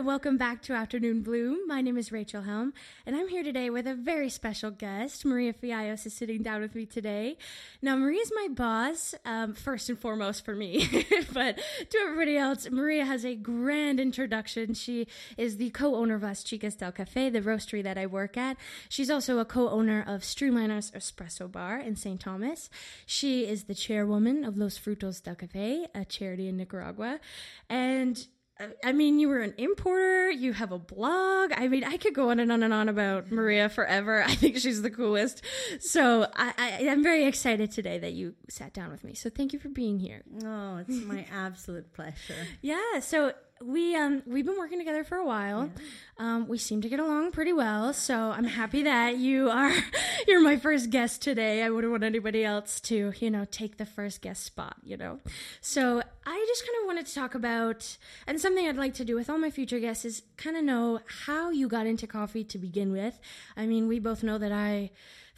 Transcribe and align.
And 0.00 0.06
welcome 0.06 0.38
back 0.38 0.62
to 0.62 0.72
Afternoon 0.72 1.20
Bloom. 1.20 1.58
My 1.66 1.82
name 1.82 1.98
is 1.98 2.10
Rachael 2.10 2.40
Helm, 2.40 2.72
and 3.04 3.14
I'm 3.14 3.28
here 3.28 3.42
today 3.42 3.68
with 3.68 3.86
a 3.86 3.94
very 3.94 4.30
special 4.30 4.70
guest. 4.70 5.26
Maria 5.26 5.52
Fiallos 5.52 6.06
is 6.06 6.14
sitting 6.14 6.42
down 6.42 6.62
with 6.62 6.74
me 6.74 6.86
today. 6.86 7.36
Now, 7.82 7.96
Maria 7.96 8.22
is 8.22 8.32
my 8.34 8.48
boss, 8.48 9.14
um, 9.26 9.52
first 9.52 9.90
and 9.90 9.98
foremost 9.98 10.42
for 10.42 10.54
me, 10.54 10.88
but 11.34 11.58
to 11.90 11.98
everybody 11.98 12.38
else, 12.38 12.66
Maria 12.70 13.04
has 13.04 13.26
a 13.26 13.34
grand 13.34 14.00
introduction. 14.00 14.72
She 14.72 15.06
is 15.36 15.58
the 15.58 15.68
co 15.68 15.94
owner 15.94 16.14
of 16.14 16.22
Las 16.22 16.44
Chicas 16.44 16.78
del 16.78 16.92
Cafe, 16.92 17.28
the 17.28 17.42
roastery 17.42 17.82
that 17.82 17.98
I 17.98 18.06
work 18.06 18.38
at. 18.38 18.56
She's 18.88 19.10
also 19.10 19.38
a 19.38 19.44
co 19.44 19.68
owner 19.68 20.02
of 20.06 20.22
Streamliners 20.22 20.90
Espresso 20.92 21.52
Bar 21.52 21.78
in 21.78 21.94
St. 21.94 22.18
Thomas. 22.18 22.70
She 23.04 23.46
is 23.46 23.64
the 23.64 23.74
chairwoman 23.74 24.46
of 24.46 24.56
Los 24.56 24.78
Frutos 24.78 25.22
del 25.22 25.34
Cafe, 25.34 25.88
a 25.94 26.06
charity 26.06 26.48
in 26.48 26.56
Nicaragua. 26.56 27.20
And 27.68 28.26
I 28.84 28.92
mean, 28.92 29.18
you 29.18 29.28
were 29.28 29.40
an 29.40 29.54
importer, 29.56 30.30
you 30.30 30.52
have 30.52 30.72
a 30.72 30.78
blog. 30.78 31.52
I 31.54 31.68
mean, 31.68 31.84
I 31.84 31.96
could 31.96 32.14
go 32.14 32.30
on 32.30 32.40
and 32.40 32.52
on 32.52 32.62
and 32.62 32.74
on 32.74 32.88
about 32.88 33.30
Maria 33.30 33.68
forever. 33.68 34.22
I 34.26 34.34
think 34.34 34.58
she's 34.58 34.82
the 34.82 34.90
coolest. 34.90 35.42
So 35.80 36.26
I, 36.34 36.52
I, 36.58 36.68
am 36.84 37.02
very 37.02 37.26
excited 37.26 37.70
today 37.70 37.98
that 37.98 38.12
you 38.12 38.34
sat 38.48 38.72
down 38.72 38.90
with 38.90 39.04
me. 39.04 39.14
So 39.14 39.30
thank 39.30 39.52
you 39.52 39.58
for 39.58 39.68
being 39.68 39.98
here. 39.98 40.22
Oh, 40.44 40.78
it's 40.78 41.00
my 41.04 41.26
absolute 41.32 41.92
pleasure. 41.92 42.46
Yeah. 42.60 43.00
So 43.00 43.32
we 43.62 43.94
um 43.94 44.22
we've 44.26 44.46
been 44.46 44.58
working 44.58 44.78
together 44.78 45.04
for 45.04 45.16
a 45.16 45.24
while. 45.24 45.70
Yeah. 45.74 45.82
Um, 46.18 46.48
we 46.48 46.58
seem 46.58 46.82
to 46.82 46.88
get 46.88 47.00
along 47.00 47.32
pretty 47.32 47.52
well, 47.52 47.92
so 47.92 48.30
I'm 48.30 48.44
happy 48.44 48.82
that 48.82 49.16
you 49.16 49.50
are 49.50 49.72
you're 50.28 50.40
my 50.40 50.56
first 50.56 50.90
guest 50.90 51.22
today. 51.22 51.62
I 51.62 51.70
wouldn't 51.70 51.90
want 51.90 52.04
anybody 52.04 52.44
else 52.44 52.80
to 52.82 53.12
you 53.18 53.30
know 53.30 53.44
take 53.50 53.76
the 53.76 53.86
first 53.86 54.22
guest 54.22 54.44
spot, 54.44 54.76
you 54.82 54.96
know. 54.96 55.20
So 55.60 56.02
I 56.26 56.44
just 56.48 56.62
kind 56.66 56.82
of 56.82 56.86
wanted 56.86 57.06
to 57.06 57.14
talk 57.14 57.34
about 57.34 57.96
and 58.26 58.40
something 58.40 58.66
I'd 58.66 58.76
like 58.76 58.94
to 58.94 59.04
do 59.04 59.14
with 59.14 59.28
all 59.28 59.38
my 59.38 59.50
future 59.50 59.78
guests 59.78 60.04
is 60.04 60.22
kind 60.36 60.56
of 60.56 60.64
know 60.64 61.00
how 61.26 61.50
you 61.50 61.68
got 61.68 61.86
into 61.86 62.06
coffee 62.06 62.44
to 62.44 62.58
begin 62.58 62.92
with. 62.92 63.18
I 63.56 63.66
mean, 63.66 63.88
we 63.88 63.98
both 63.98 64.22
know 64.22 64.38
that 64.38 64.52
I 64.52 64.90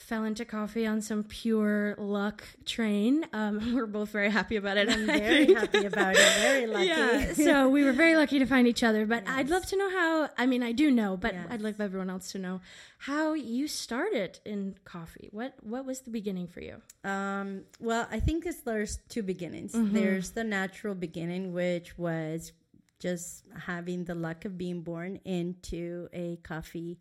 fell 0.03 0.25
into 0.25 0.45
coffee 0.45 0.86
on 0.86 1.00
some 1.00 1.22
pure 1.22 1.95
luck 1.97 2.42
train. 2.64 3.25
Um, 3.33 3.75
we're 3.75 3.86
both 3.86 4.11
very 4.11 4.31
happy 4.31 4.56
about 4.56 4.77
it. 4.77 4.89
I'm 4.91 5.06
very 5.06 5.55
happy 5.55 5.84
about 5.86 6.17
it. 6.17 6.33
Very 6.41 6.67
lucky. 6.67 6.86
Yeah. 6.86 7.33
so 7.33 7.69
we 7.69 7.84
were 7.84 7.92
very 7.92 8.17
lucky 8.17 8.39
to 8.39 8.47
find 8.47 8.67
each 8.67 8.83
other. 8.83 9.06
But 9.06 9.25
yes. 9.25 9.33
I'd 9.36 9.48
love 9.48 9.64
to 9.67 9.77
know 9.77 9.91
how. 9.91 10.28
I 10.36 10.47
mean, 10.47 10.62
I 10.62 10.73
do 10.73 10.91
know, 10.91 11.17
but 11.17 11.34
yes. 11.34 11.47
I'd 11.50 11.62
like 11.62 11.78
everyone 11.80 12.11
else 12.11 12.33
to 12.33 12.39
know 12.39 12.61
how 12.98 13.34
you 13.34 13.69
started 13.69 14.41
in 14.45 14.75
coffee. 14.84 15.28
What 15.30 15.55
What 15.62 15.86
was 15.86 16.00
the 16.00 16.11
beginning 16.11 16.48
for 16.48 16.61
you? 16.61 16.83
Um, 17.05 17.62
well, 17.80 18.08
I 18.11 18.20
think 18.20 18.47
there's 18.64 18.98
two 19.08 19.23
beginnings. 19.23 19.73
Mm-hmm. 19.73 19.95
There's 19.95 20.30
the 20.30 20.45
natural 20.45 20.95
beginning, 20.95 21.53
which 21.53 21.97
was 21.97 22.53
just 22.98 23.45
having 23.67 24.05
the 24.05 24.14
luck 24.14 24.45
of 24.45 24.56
being 24.56 24.83
born 24.83 25.20
into 25.25 26.08
a 26.12 26.36
coffee 26.42 26.98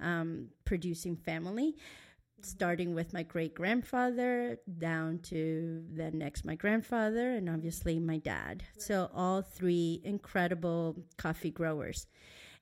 um, 0.00 0.48
producing 0.64 1.16
family 1.16 1.76
starting 2.44 2.94
with 2.94 3.12
my 3.12 3.22
great 3.22 3.54
grandfather 3.54 4.58
down 4.78 5.18
to 5.20 5.84
the 5.94 6.10
next 6.10 6.44
my 6.44 6.54
grandfather 6.54 7.32
and 7.32 7.48
obviously 7.48 7.98
my 7.98 8.18
dad. 8.18 8.62
So 8.78 9.10
all 9.14 9.42
three 9.42 10.00
incredible 10.04 10.96
coffee 11.16 11.50
growers. 11.50 12.06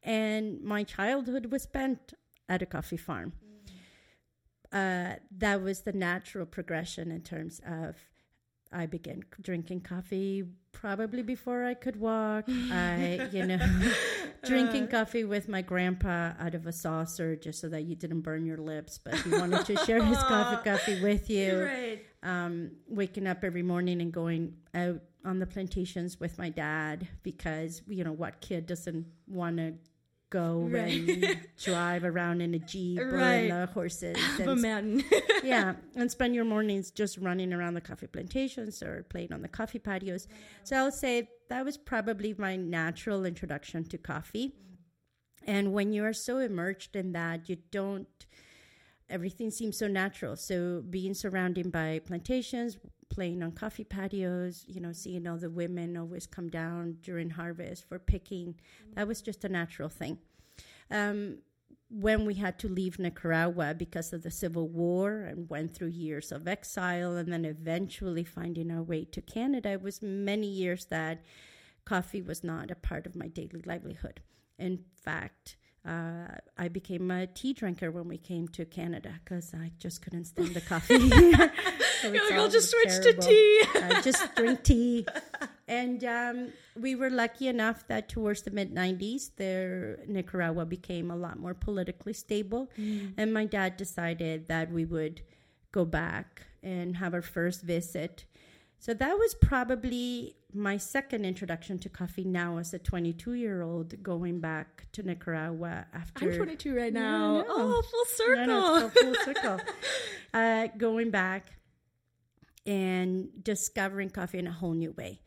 And 0.02 0.62
my 0.62 0.84
childhood 0.84 1.46
was 1.46 1.62
spent 1.62 2.14
at 2.48 2.62
a 2.62 2.66
coffee 2.66 2.96
farm. 2.96 3.32
Uh, 4.72 5.14
that 5.36 5.62
was 5.62 5.82
the 5.82 5.92
natural 5.92 6.46
progression 6.46 7.10
in 7.10 7.22
terms 7.22 7.60
of 7.66 7.96
I 8.72 8.86
began 8.86 9.24
drinking 9.40 9.80
coffee 9.80 10.44
probably 10.72 11.22
before 11.22 11.64
I 11.64 11.74
could 11.74 11.96
walk. 11.96 12.44
I, 12.48 13.28
you 13.32 13.46
know, 13.46 13.58
drinking 14.44 14.84
uh. 14.84 14.86
coffee 14.88 15.24
with 15.24 15.48
my 15.48 15.62
grandpa 15.62 16.32
out 16.38 16.54
of 16.54 16.66
a 16.66 16.72
saucer 16.72 17.36
just 17.36 17.60
so 17.60 17.68
that 17.68 17.82
you 17.82 17.94
didn't 17.94 18.20
burn 18.20 18.46
your 18.46 18.58
lips, 18.58 18.98
but 18.98 19.14
he 19.14 19.30
wanted 19.30 19.64
to 19.66 19.76
share 19.84 20.02
his 20.02 20.18
coffee 20.28 20.68
coffee 20.68 21.02
with 21.02 21.30
you. 21.30 21.62
Right. 21.62 22.00
Um, 22.22 22.72
waking 22.86 23.26
up 23.26 23.44
every 23.44 23.62
morning 23.62 24.02
and 24.02 24.12
going 24.12 24.54
out 24.74 25.00
on 25.24 25.38
the 25.38 25.46
plantations 25.46 26.18
with 26.18 26.38
my 26.38 26.48
dad 26.48 27.06
because 27.22 27.82
you 27.86 28.04
know 28.04 28.12
what 28.12 28.40
kid 28.40 28.66
doesn't 28.66 29.06
want 29.26 29.58
to 29.58 29.74
go 30.30 30.68
right. 30.70 31.08
and 31.08 31.40
drive 31.62 32.04
around 32.04 32.40
in 32.40 32.54
a 32.54 32.58
jeep 32.58 33.00
right. 33.00 33.50
or 33.50 33.66
the 33.66 33.66
horses 33.66 34.16
and 34.38 34.48
a 34.48 34.56
mountain. 34.56 35.04
yeah, 35.44 35.74
and 35.96 36.10
spend 36.10 36.34
your 36.34 36.44
mornings 36.44 36.90
just 36.90 37.18
running 37.18 37.52
around 37.52 37.74
the 37.74 37.80
coffee 37.80 38.06
plantations 38.06 38.82
or 38.82 39.04
playing 39.10 39.32
on 39.32 39.42
the 39.42 39.48
coffee 39.48 39.78
patios. 39.78 40.28
So 40.64 40.76
I'll 40.76 40.92
say 40.92 41.28
that 41.48 41.64
was 41.64 41.76
probably 41.76 42.34
my 42.38 42.56
natural 42.56 43.24
introduction 43.24 43.84
to 43.84 43.98
coffee. 43.98 44.54
And 45.46 45.72
when 45.72 45.92
you 45.92 46.04
are 46.04 46.12
so 46.12 46.38
immersed 46.38 46.96
in 46.96 47.12
that, 47.12 47.48
you 47.48 47.56
don't. 47.70 48.08
Everything 49.08 49.50
seems 49.50 49.76
so 49.76 49.88
natural. 49.88 50.36
So 50.36 50.84
being 50.88 51.14
surrounded 51.14 51.72
by 51.72 52.00
plantations, 52.06 52.78
playing 53.10 53.42
on 53.42 53.52
coffee 53.52 53.84
patios, 53.84 54.64
you 54.66 54.80
know, 54.80 54.92
seeing 54.92 55.26
all 55.26 55.36
the 55.36 55.50
women 55.50 55.96
always 55.96 56.26
come 56.26 56.48
down 56.48 56.96
during 57.02 57.30
harvest 57.30 57.88
for 57.88 57.98
picking. 57.98 58.54
That 58.94 59.06
was 59.06 59.20
just 59.20 59.44
a 59.44 59.48
natural 59.48 59.88
thing. 59.88 60.18
Um, 60.90 61.38
when 61.90 62.24
we 62.24 62.34
had 62.34 62.58
to 62.60 62.68
leave 62.68 63.00
Nicaragua 63.00 63.74
because 63.74 64.12
of 64.12 64.22
the 64.22 64.30
Civil 64.30 64.68
War 64.68 65.22
and 65.22 65.50
went 65.50 65.74
through 65.74 65.88
years 65.88 66.30
of 66.30 66.46
exile 66.46 67.16
and 67.16 67.32
then 67.32 67.44
eventually 67.44 68.22
finding 68.22 68.70
our 68.70 68.82
way 68.82 69.04
to 69.06 69.20
Canada, 69.20 69.70
it 69.70 69.82
was 69.82 70.00
many 70.00 70.46
years 70.46 70.86
that 70.86 71.22
coffee 71.84 72.22
was 72.22 72.44
not 72.44 72.70
a 72.70 72.76
part 72.76 73.06
of 73.06 73.16
my 73.16 73.26
daily 73.26 73.62
livelihood. 73.66 74.20
In 74.56 74.84
fact, 75.02 75.56
uh, 75.86 76.28
I 76.56 76.68
became 76.68 77.10
a 77.10 77.26
tea 77.26 77.54
drinker 77.54 77.90
when 77.90 78.06
we 78.06 78.18
came 78.18 78.46
to 78.48 78.64
Canada 78.64 79.14
because 79.24 79.52
I 79.54 79.72
just 79.78 80.02
couldn't 80.02 80.26
stand 80.26 80.54
the 80.54 80.60
coffee. 80.60 81.10
so 82.02 82.10
like, 82.10 82.32
I'll 82.32 82.48
just 82.48 82.70
switch 82.70 83.02
terrible. 83.02 83.22
to 83.22 83.28
tea. 83.28 83.62
I 83.74 84.00
just 84.02 84.34
drink 84.34 84.62
tea. 84.62 85.06
And 85.68 86.04
um, 86.04 86.48
we 86.78 86.94
were 86.94 87.10
lucky 87.10 87.48
enough 87.48 87.86
that 87.88 88.08
towards 88.08 88.42
the 88.42 88.50
mid 88.50 88.74
90s, 88.74 89.30
there 89.36 90.00
Nicaragua 90.06 90.64
became 90.64 91.10
a 91.10 91.16
lot 91.16 91.38
more 91.38 91.54
politically 91.54 92.12
stable. 92.12 92.70
Mm. 92.78 93.14
And 93.16 93.34
my 93.34 93.44
dad 93.44 93.76
decided 93.76 94.48
that 94.48 94.72
we 94.72 94.84
would 94.84 95.22
go 95.72 95.84
back 95.84 96.42
and 96.62 96.96
have 96.96 97.14
our 97.14 97.22
first 97.22 97.62
visit 97.62 98.24
so 98.80 98.94
that 98.94 99.18
was 99.18 99.34
probably 99.34 100.36
my 100.54 100.78
second 100.78 101.26
introduction 101.26 101.78
to 101.80 101.90
coffee 101.90 102.24
now 102.24 102.56
as 102.56 102.72
a 102.72 102.78
22 102.78 103.34
year 103.34 103.60
old 103.60 104.02
going 104.02 104.40
back 104.40 104.86
to 104.92 105.02
Nicaragua 105.02 105.84
after. 105.92 106.30
I'm 106.30 106.36
22 106.36 106.74
right 106.74 106.92
now. 106.92 107.44
Oh, 107.46 107.82
full 107.82 108.04
circle. 108.06 108.46
No, 108.46 108.88
full 108.88 109.14
circle. 109.16 109.60
uh, 110.34 110.68
going 110.78 111.10
back 111.10 111.59
and 112.66 113.28
discovering 113.42 114.10
coffee 114.10 114.38
in 114.38 114.46
a 114.46 114.52
whole 114.52 114.74
new 114.74 114.92
way. 114.92 115.20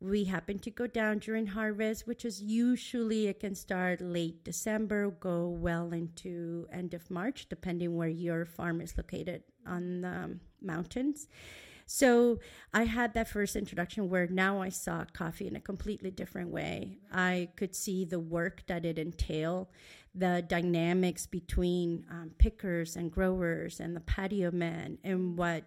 We 0.00 0.24
happen 0.24 0.58
to 0.60 0.70
go 0.70 0.88
down 0.88 1.20
during 1.20 1.46
harvest, 1.46 2.08
which 2.08 2.24
is 2.24 2.42
usually 2.42 3.28
it 3.28 3.38
can 3.38 3.54
start 3.54 4.00
late 4.00 4.42
December, 4.42 5.10
go 5.10 5.48
well 5.48 5.92
into 5.92 6.66
end 6.72 6.92
of 6.92 7.08
March, 7.08 7.48
depending 7.48 7.96
where 7.96 8.08
your 8.08 8.44
farm 8.44 8.80
is 8.80 8.96
located 8.96 9.44
on 9.64 10.00
the 10.00 10.38
mountains. 10.60 11.28
So 11.86 12.40
I 12.72 12.84
had 12.84 13.14
that 13.14 13.28
first 13.28 13.54
introduction 13.54 14.08
where 14.08 14.26
now 14.26 14.60
I 14.60 14.70
saw 14.70 15.04
coffee 15.12 15.46
in 15.46 15.56
a 15.56 15.60
completely 15.60 16.10
different 16.10 16.50
way. 16.50 16.98
I 17.12 17.50
could 17.56 17.76
see 17.76 18.04
the 18.04 18.18
work 18.18 18.64
that 18.66 18.84
it 18.84 18.98
entailed, 18.98 19.68
the 20.14 20.44
dynamics 20.48 21.26
between 21.26 22.06
um, 22.10 22.32
pickers 22.38 22.96
and 22.96 23.12
growers 23.12 23.78
and 23.78 23.94
the 23.94 24.00
patio 24.00 24.50
men, 24.50 24.98
and 25.04 25.36
what 25.36 25.64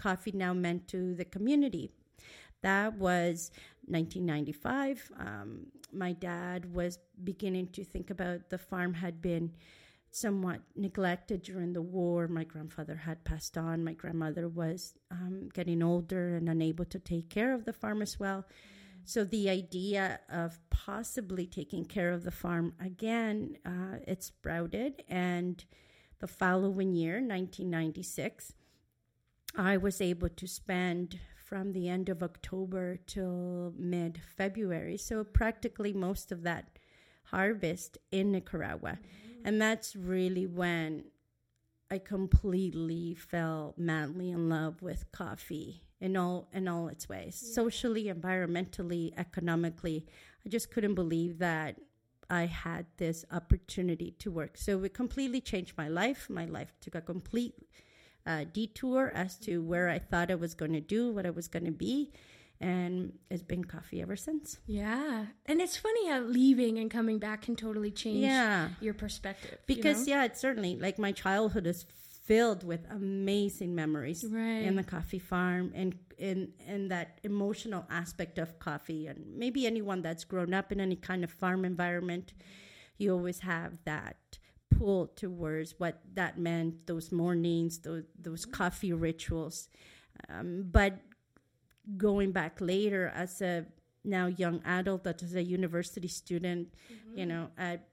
coffee 0.00 0.32
now 0.32 0.52
meant 0.52 0.88
to 0.88 1.14
the 1.14 1.24
community. 1.24 1.90
That 2.62 2.96
was 2.98 3.50
1995. 3.86 5.12
Um, 5.18 5.66
my 5.92 6.12
dad 6.12 6.74
was 6.74 6.98
beginning 7.22 7.68
to 7.68 7.84
think 7.84 8.10
about 8.10 8.50
the 8.50 8.58
farm 8.58 8.94
had 8.94 9.20
been 9.20 9.52
somewhat 10.10 10.60
neglected 10.74 11.42
during 11.42 11.72
the 11.72 11.82
war. 11.82 12.28
My 12.28 12.44
grandfather 12.44 12.96
had 12.96 13.24
passed 13.24 13.56
on. 13.56 13.84
My 13.84 13.92
grandmother 13.92 14.48
was 14.48 14.94
um, 15.10 15.48
getting 15.52 15.82
older 15.82 16.36
and 16.36 16.48
unable 16.48 16.84
to 16.86 16.98
take 16.98 17.28
care 17.28 17.52
of 17.52 17.64
the 17.64 17.72
farm 17.72 18.02
as 18.02 18.18
well. 18.18 18.44
So 19.04 19.24
the 19.24 19.48
idea 19.48 20.20
of 20.28 20.58
possibly 20.70 21.46
taking 21.46 21.84
care 21.84 22.12
of 22.12 22.24
the 22.24 22.30
farm 22.30 22.74
again, 22.80 23.56
uh, 23.64 23.98
it 24.06 24.22
sprouted. 24.22 25.02
And 25.08 25.64
the 26.20 26.26
following 26.26 26.94
year, 26.94 27.14
1996, 27.14 28.52
I 29.56 29.76
was 29.76 30.00
able 30.00 30.28
to 30.28 30.46
spend 30.46 31.18
from 31.36 31.72
the 31.72 31.88
end 31.88 32.08
of 32.08 32.22
October 32.22 32.98
till 33.06 33.74
mid 33.76 34.20
February. 34.36 34.96
So 34.96 35.24
practically 35.24 35.92
most 35.92 36.30
of 36.30 36.42
that 36.44 36.78
harvest 37.24 37.98
in 38.12 38.32
Nicaragua. 38.32 38.98
Mm-hmm 38.98 39.30
and 39.44 39.60
that's 39.60 39.96
really 39.96 40.46
when 40.46 41.04
I 41.90 41.98
completely 41.98 43.14
fell 43.14 43.74
madly 43.76 44.30
in 44.30 44.48
love 44.48 44.82
with 44.82 45.10
coffee 45.12 45.82
in 46.00 46.16
all 46.16 46.48
in 46.52 46.68
all 46.68 46.88
its 46.88 47.08
ways, 47.08 47.42
yeah. 47.44 47.54
socially, 47.54 48.04
environmentally, 48.04 49.12
economically. 49.16 50.06
I 50.46 50.48
just 50.48 50.70
couldn't 50.70 50.94
believe 50.94 51.38
that 51.38 51.76
I 52.30 52.46
had 52.46 52.86
this 52.96 53.24
opportunity 53.32 54.12
to 54.20 54.30
work. 54.30 54.56
So 54.56 54.82
it 54.84 54.94
completely 54.94 55.40
changed 55.40 55.74
my 55.76 55.88
life. 55.88 56.30
My 56.30 56.44
life 56.44 56.72
took 56.80 56.94
a 56.94 57.00
complete 57.00 57.54
uh, 58.26 58.44
detour 58.52 59.10
as 59.14 59.36
to 59.38 59.62
where 59.62 59.88
I 59.88 59.98
thought 59.98 60.30
I 60.30 60.34
was 60.34 60.54
going 60.54 60.72
to 60.72 60.80
do, 60.80 61.10
what 61.12 61.26
I 61.26 61.30
was 61.30 61.48
going 61.48 61.64
to 61.66 61.70
be. 61.72 62.12
And 62.60 63.14
it's 63.30 63.42
been 63.42 63.64
coffee 63.64 64.02
ever 64.02 64.16
since. 64.16 64.58
Yeah. 64.66 65.26
And 65.46 65.60
it's 65.62 65.78
funny 65.78 66.08
how 66.08 66.20
leaving 66.20 66.78
and 66.78 66.90
coming 66.90 67.18
back 67.18 67.42
can 67.42 67.56
totally 67.56 67.90
change 67.90 68.18
Yeah. 68.22 68.68
your 68.82 68.92
perspective. 68.92 69.52
you 69.66 69.74
Because, 69.76 70.06
know? 70.06 70.10
yeah, 70.14 70.24
it's 70.24 70.40
certainly 70.40 70.76
like 70.76 70.98
my 70.98 71.12
childhood 71.12 71.66
is 71.66 71.86
filled 72.24 72.62
with 72.62 72.86
amazing 72.90 73.74
memories 73.74 74.24
Right. 74.28 74.62
in 74.62 74.76
the 74.76 74.84
coffee 74.84 75.18
farm 75.18 75.72
and 75.74 75.96
in 76.18 76.52
in 76.68 76.88
that 76.88 77.18
emotional 77.24 77.86
aspect 77.90 78.36
of 78.38 78.58
coffee 78.58 79.06
and 79.06 79.24
maybe 79.36 79.66
anyone 79.66 80.02
that's 80.02 80.22
grown 80.24 80.52
up 80.54 80.70
in 80.70 80.80
any 80.80 80.94
kind 80.96 81.24
of 81.24 81.30
farm 81.30 81.64
environment 81.64 82.34
you 82.98 83.10
always 83.10 83.40
have 83.40 83.78
that 83.84 84.38
pull 84.70 85.08
towards 85.08 85.74
what 85.78 86.00
that 86.14 86.38
meant 86.38 86.86
those 86.86 87.12
mornings 87.12 87.78
those, 87.80 88.04
those 88.18 88.44
coffee 88.44 88.92
rituals. 88.92 89.68
Um, 90.28 90.66
but 90.70 90.98
going 91.96 92.32
back 92.32 92.60
later 92.60 93.12
as 93.14 93.40
a 93.40 93.66
now 94.04 94.26
young 94.26 94.62
adult 94.64 95.06
as 95.06 95.34
a 95.34 95.42
university 95.42 96.08
student 96.08 96.72
you 97.14 97.26
know 97.26 97.48
at 97.58 97.88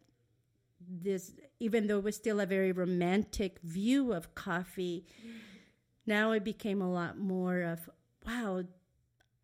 this 0.88 1.34
even 1.60 1.88
though 1.88 1.98
it 1.98 2.04
was 2.04 2.16
still 2.16 2.40
a 2.40 2.46
very 2.46 2.72
romantic 2.72 3.60
view 3.64 4.14
of 4.14 4.34
coffee 4.36 5.06
now 6.06 6.32
it 6.32 6.44
became 6.44 6.82
a 6.82 6.90
lot 6.90 7.18
more 7.18 7.62
of 7.62 7.90
wow 8.26 8.64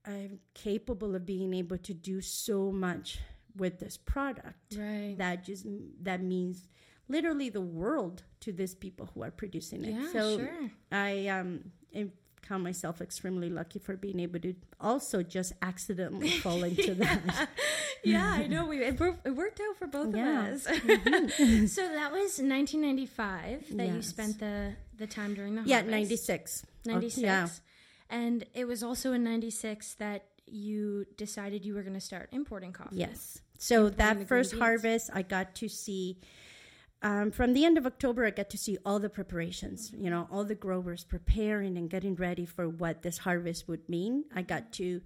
i'm 0.05 0.39
capable 0.53 1.15
of 1.15 1.25
being 1.25 1.53
able 1.53 1.77
to 1.77 1.93
do 1.93 2.21
so 2.21 2.71
much 2.71 3.19
with 3.55 3.79
this 3.79 3.97
product. 3.97 4.75
Right. 4.77 5.15
that 5.17 5.43
just 5.43 5.65
that 6.01 6.21
means 6.21 6.67
literally 7.07 7.49
the 7.49 7.61
world 7.61 8.23
to 8.41 8.51
these 8.51 8.75
people 8.75 9.09
who 9.13 9.23
are 9.23 9.31
producing 9.31 9.83
it 9.85 9.93
Yeah, 9.95 10.11
so 10.11 10.37
sure. 10.37 10.69
i 10.91 11.27
um 11.27 11.71
I 11.95 12.07
count 12.47 12.63
myself 12.63 12.99
extremely 13.01 13.49
lucky 13.49 13.79
for 13.79 13.95
being 13.95 14.19
able 14.19 14.39
to 14.39 14.53
also 14.81 15.23
just 15.23 15.53
accidentally 15.61 16.29
fall 16.43 16.63
into 16.63 16.93
that 16.95 17.49
yeah, 18.03 18.33
I 18.35 18.47
know. 18.47 18.65
We 18.65 18.83
it, 18.83 18.99
it 19.23 19.31
worked 19.35 19.61
out 19.61 19.77
for 19.77 19.87
both 19.87 20.13
Yeah. 20.13 20.47
of 20.49 20.53
us. 20.55 20.63
so 21.73 21.81
that 21.87 22.11
was 22.11 22.39
1995 22.39 23.77
that 23.77 23.87
you 23.87 24.01
spent 24.01 24.39
the 24.39 24.73
the 24.97 25.07
time 25.07 25.33
during 25.33 25.55
the 25.55 25.61
yeah 25.63 25.77
harvest. 25.77 25.91
96 25.91 26.65
Oh, 26.87 26.91
96. 26.91 27.21
yeah 27.23 27.47
And 28.09 28.45
it 28.53 28.65
was 28.65 28.83
also 28.83 29.13
in 29.13 29.23
96 29.23 29.93
that 29.95 30.25
you 30.45 31.05
decided 31.15 31.65
you 31.65 31.73
were 31.75 31.81
going 31.83 31.93
to 31.95 32.01
start 32.01 32.27
importing 32.33 32.73
coffee. 32.73 32.97
Yes. 32.97 33.39
So 33.57 33.87
that 33.89 34.27
first 34.27 34.53
harvest, 34.55 35.09
I 35.13 35.21
got 35.21 35.55
to 35.55 35.69
see. 35.69 36.17
Um, 37.03 37.31
from 37.31 37.51
the 37.51 37.65
end 37.65 37.77
of 37.77 37.85
October, 37.85 38.25
I 38.25 38.29
got 38.29 38.49
to 38.51 38.57
see 38.57 38.77
all 38.85 38.97
the 38.97 39.09
preparations. 39.09 39.91
You 39.95 40.09
know, 40.09 40.25
all 40.31 40.45
the 40.45 40.55
growers 40.55 41.03
preparing 41.03 41.77
and 41.77 41.89
getting 41.89 42.15
ready 42.15 42.45
for 42.45 42.69
what 42.69 43.01
this 43.01 43.19
harvest 43.19 43.67
would 43.67 43.87
mean. 43.89 44.23
I 44.33 44.41
got 44.41 44.71
to. 44.73 45.01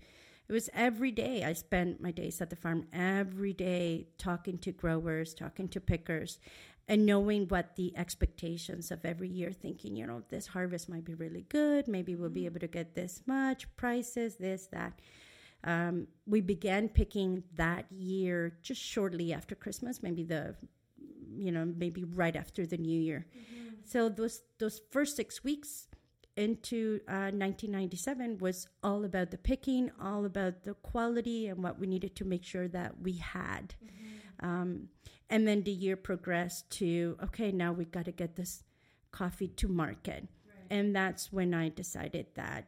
It 0.48 0.54
was 0.54 0.70
every 0.74 1.12
day. 1.12 1.44
I 1.44 1.54
spent 1.54 2.00
my 2.00 2.12
days 2.12 2.40
at 2.40 2.52
the 2.52 2.56
farm 2.56 2.86
every 2.94 3.52
day 3.52 4.08
talking 4.20 4.60
to 4.60 4.72
growers, 4.72 5.34
talking 5.34 5.68
to 5.70 5.82
pickers, 5.82 6.40
and 6.88 7.06
knowing 7.06 7.48
what 7.48 7.76
the 7.76 7.98
expectations 7.98 8.92
of 8.92 9.04
every 9.04 9.28
year. 9.28 9.52
Thinking, 9.52 9.96
you 9.96 10.06
know, 10.06 10.22
this 10.30 10.46
harvest 10.46 10.88
might 10.90 11.04
be 11.04 11.16
really 11.16 11.48
good. 11.50 11.88
Maybe 11.88 12.16
we'll 12.16 12.30
be 12.30 12.46
able 12.46 12.60
to 12.60 12.68
get 12.68 12.94
this 12.94 13.24
much 13.26 13.76
prices, 13.76 14.36
this 14.36 14.68
that. 14.68 15.00
Um, 15.64 16.08
we 16.28 16.40
began 16.42 16.88
picking 16.88 17.44
that 17.56 17.92
year 17.92 18.60
just 18.62 18.80
shortly 18.80 19.34
after 19.34 19.56
Christmas, 19.56 20.04
maybe 20.04 20.24
the, 20.24 20.56
you 21.36 21.52
know, 21.52 21.66
maybe 21.66 22.04
right 22.04 22.36
after 22.36 22.66
the 22.66 22.78
New 22.78 23.00
Year. 23.00 23.26
So 23.84 24.10
those 24.10 24.42
those 24.60 24.82
first 24.92 25.16
six 25.16 25.44
weeks 25.44 25.88
into 26.36 27.00
uh, 27.08 27.34
1997 27.34 28.38
was 28.38 28.68
all 28.84 29.04
about 29.06 29.32
the 29.32 29.38
picking, 29.38 29.90
all 30.00 30.26
about 30.26 30.64
the 30.64 30.76
quality 30.76 31.48
and 31.48 31.64
what 31.64 31.80
we 31.80 31.88
needed 31.88 32.16
to 32.16 32.26
make 32.26 32.44
sure 32.44 32.68
that 32.68 33.02
we 33.02 33.14
had. 33.14 33.74
Um, 34.42 34.90
and 35.30 35.48
then 35.48 35.64
the 35.64 35.72
year 35.72 35.96
progressed 35.96 36.70
to 36.72 37.18
okay, 37.24 37.52
now 37.52 37.72
we 37.72 37.86
got 37.86 38.06
to 38.06 38.12
get 38.12 38.36
this 38.36 38.64
coffee 39.12 39.48
to 39.48 39.68
market, 39.68 40.28
and 40.70 40.96
that's 40.96 41.34
when 41.34 41.54
I 41.54 41.70
decided 41.70 42.28
that 42.36 42.68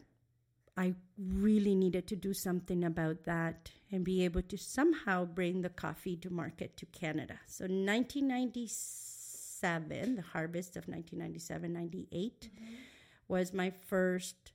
I 0.76 0.96
really 1.18 1.76
needed 1.76 2.08
to 2.08 2.16
do 2.16 2.34
something 2.34 2.84
about 2.86 3.26
that 3.26 3.72
and 3.92 4.06
be 4.06 4.24
able 4.24 4.44
to 4.44 4.58
somehow 4.58 5.26
bring 5.26 5.62
the 5.62 5.70
coffee 5.70 6.16
to 6.18 6.30
market 6.30 6.78
to 6.78 6.86
Canada. 6.88 7.40
So 7.48 7.64
1997, 7.64 10.16
the 10.16 10.22
harvest 10.22 10.78
of 10.78 10.88
1997 10.88 11.74
98 11.74 12.50
was 13.28 13.54
my 13.54 13.72
first 13.88 14.54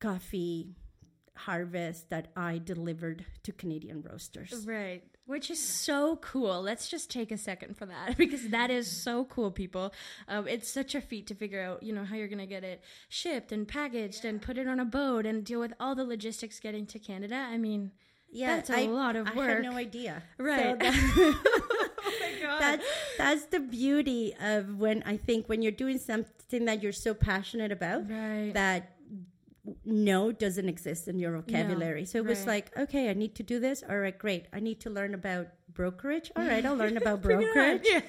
coffee 0.00 0.74
harvest 1.36 2.10
that 2.10 2.28
I 2.36 2.58
delivered 2.58 3.24
to 3.42 3.52
Canadian 3.52 4.02
roasters. 4.02 4.66
Right. 4.66 5.02
Which 5.26 5.50
is 5.50 5.58
so 5.58 6.16
cool. 6.16 6.60
Let's 6.60 6.88
just 6.88 7.10
take 7.10 7.32
a 7.32 7.38
second 7.38 7.78
for 7.78 7.86
that 7.86 8.16
because 8.18 8.50
that 8.50 8.70
is 8.70 8.90
so 8.90 9.24
cool, 9.24 9.50
people. 9.50 9.92
Um, 10.28 10.46
it's 10.46 10.70
such 10.70 10.94
a 10.94 11.00
feat 11.00 11.26
to 11.28 11.34
figure 11.34 11.62
out, 11.62 11.82
you 11.82 11.94
know, 11.94 12.04
how 12.04 12.16
you're 12.16 12.28
going 12.28 12.38
to 12.38 12.46
get 12.46 12.62
it 12.62 12.82
shipped 13.08 13.50
and 13.50 13.66
packaged 13.66 14.24
and 14.24 14.40
put 14.40 14.58
it 14.58 14.68
on 14.68 14.78
a 14.78 14.84
boat 14.84 15.26
and 15.26 15.44
deal 15.44 15.60
with 15.60 15.72
all 15.80 15.94
the 15.94 16.04
logistics 16.04 16.60
getting 16.60 16.86
to 16.86 16.98
Canada. 16.98 17.36
I 17.36 17.56
mean, 17.56 17.92
Yeah, 18.34 18.56
that's 18.56 18.70
a 18.70 18.80
I- 18.80 18.86
lot 18.86 19.14
of 19.16 19.26
work. 19.36 19.48
I 19.48 19.52
had 19.54 19.62
no 19.62 19.76
idea. 19.76 20.22
Right. 20.38 20.62
So 20.62 20.76
that- 20.76 20.94
oh 22.04 22.12
my 22.20 22.42
God. 22.42 22.60
that's 22.60 22.86
that's 23.16 23.44
the 23.46 23.60
beauty 23.60 24.34
of 24.40 24.76
when 24.76 25.02
I 25.06 25.16
think 25.16 25.48
when 25.48 25.62
you're 25.62 25.72
doing 25.72 25.98
something 25.98 26.64
that 26.64 26.82
you're 26.82 26.92
so 26.92 27.14
passionate 27.14 27.70
about 27.72 28.10
right. 28.10 28.50
that 28.52 28.90
no 29.84 30.32
doesn't 30.32 30.68
exist 30.68 31.08
in 31.08 31.18
your 31.18 31.32
vocabulary. 31.38 32.04
so 32.04 32.18
it 32.18 32.26
was 32.26 32.40
right. 32.40 32.48
like, 32.48 32.76
okay, 32.76 33.08
I 33.08 33.14
need 33.14 33.34
to 33.36 33.42
do 33.42 33.60
this. 33.60 33.82
All 33.88 33.98
right, 33.98 34.18
great. 34.18 34.46
I 34.52 34.60
need 34.60 34.80
to 34.80 34.90
learn 34.90 35.14
about 35.14 35.48
brokerage. 35.74 36.30
All 36.36 36.44
right, 36.46 36.64
I'll 36.64 36.76
learn 36.76 36.96
about 36.96 37.20
Bring 37.26 37.42
it 37.42 37.48
on. 37.48 37.52
brokerage. 37.54 37.82
Yeah. 37.84 38.00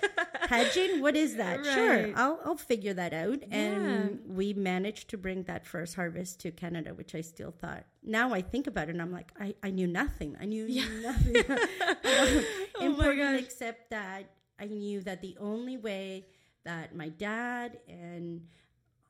Hedging, 0.47 1.01
what 1.01 1.15
is 1.15 1.35
that? 1.37 1.65
Sure, 1.75 2.11
I'll 2.15 2.39
I'll 2.45 2.55
figure 2.57 2.93
that 2.93 3.13
out. 3.13 3.39
And 3.51 4.19
Yeah. 4.25 4.33
we 4.33 4.53
managed 4.53 5.09
to 5.09 5.17
bring 5.17 5.43
that 5.43 5.65
first 5.65 5.95
harvest 5.95 6.39
to 6.41 6.51
Canada, 6.51 6.93
which 6.93 7.15
I 7.15 7.21
still 7.21 7.51
thought. 7.51 7.83
Now 8.03 8.33
I 8.33 8.41
think 8.41 8.67
about 8.67 8.87
it, 8.89 8.91
and 8.91 9.01
I'm 9.01 9.11
like, 9.11 9.31
I, 9.39 9.55
I 9.63 9.71
knew 9.71 9.87
nothing. 9.87 10.37
I 10.39 10.45
knew 10.45 10.67
nothing. 11.01 11.35
Oh 12.05 12.43
my 12.79 12.85
important 12.85 13.19
gosh. 13.37 13.39
except 13.41 13.89
that 13.89 14.23
I 14.59 14.65
knew 14.67 15.01
that 15.01 15.21
the 15.21 15.35
only 15.39 15.77
way 15.77 16.27
that 16.65 16.95
my 16.95 17.09
dad 17.09 17.77
and 17.87 18.41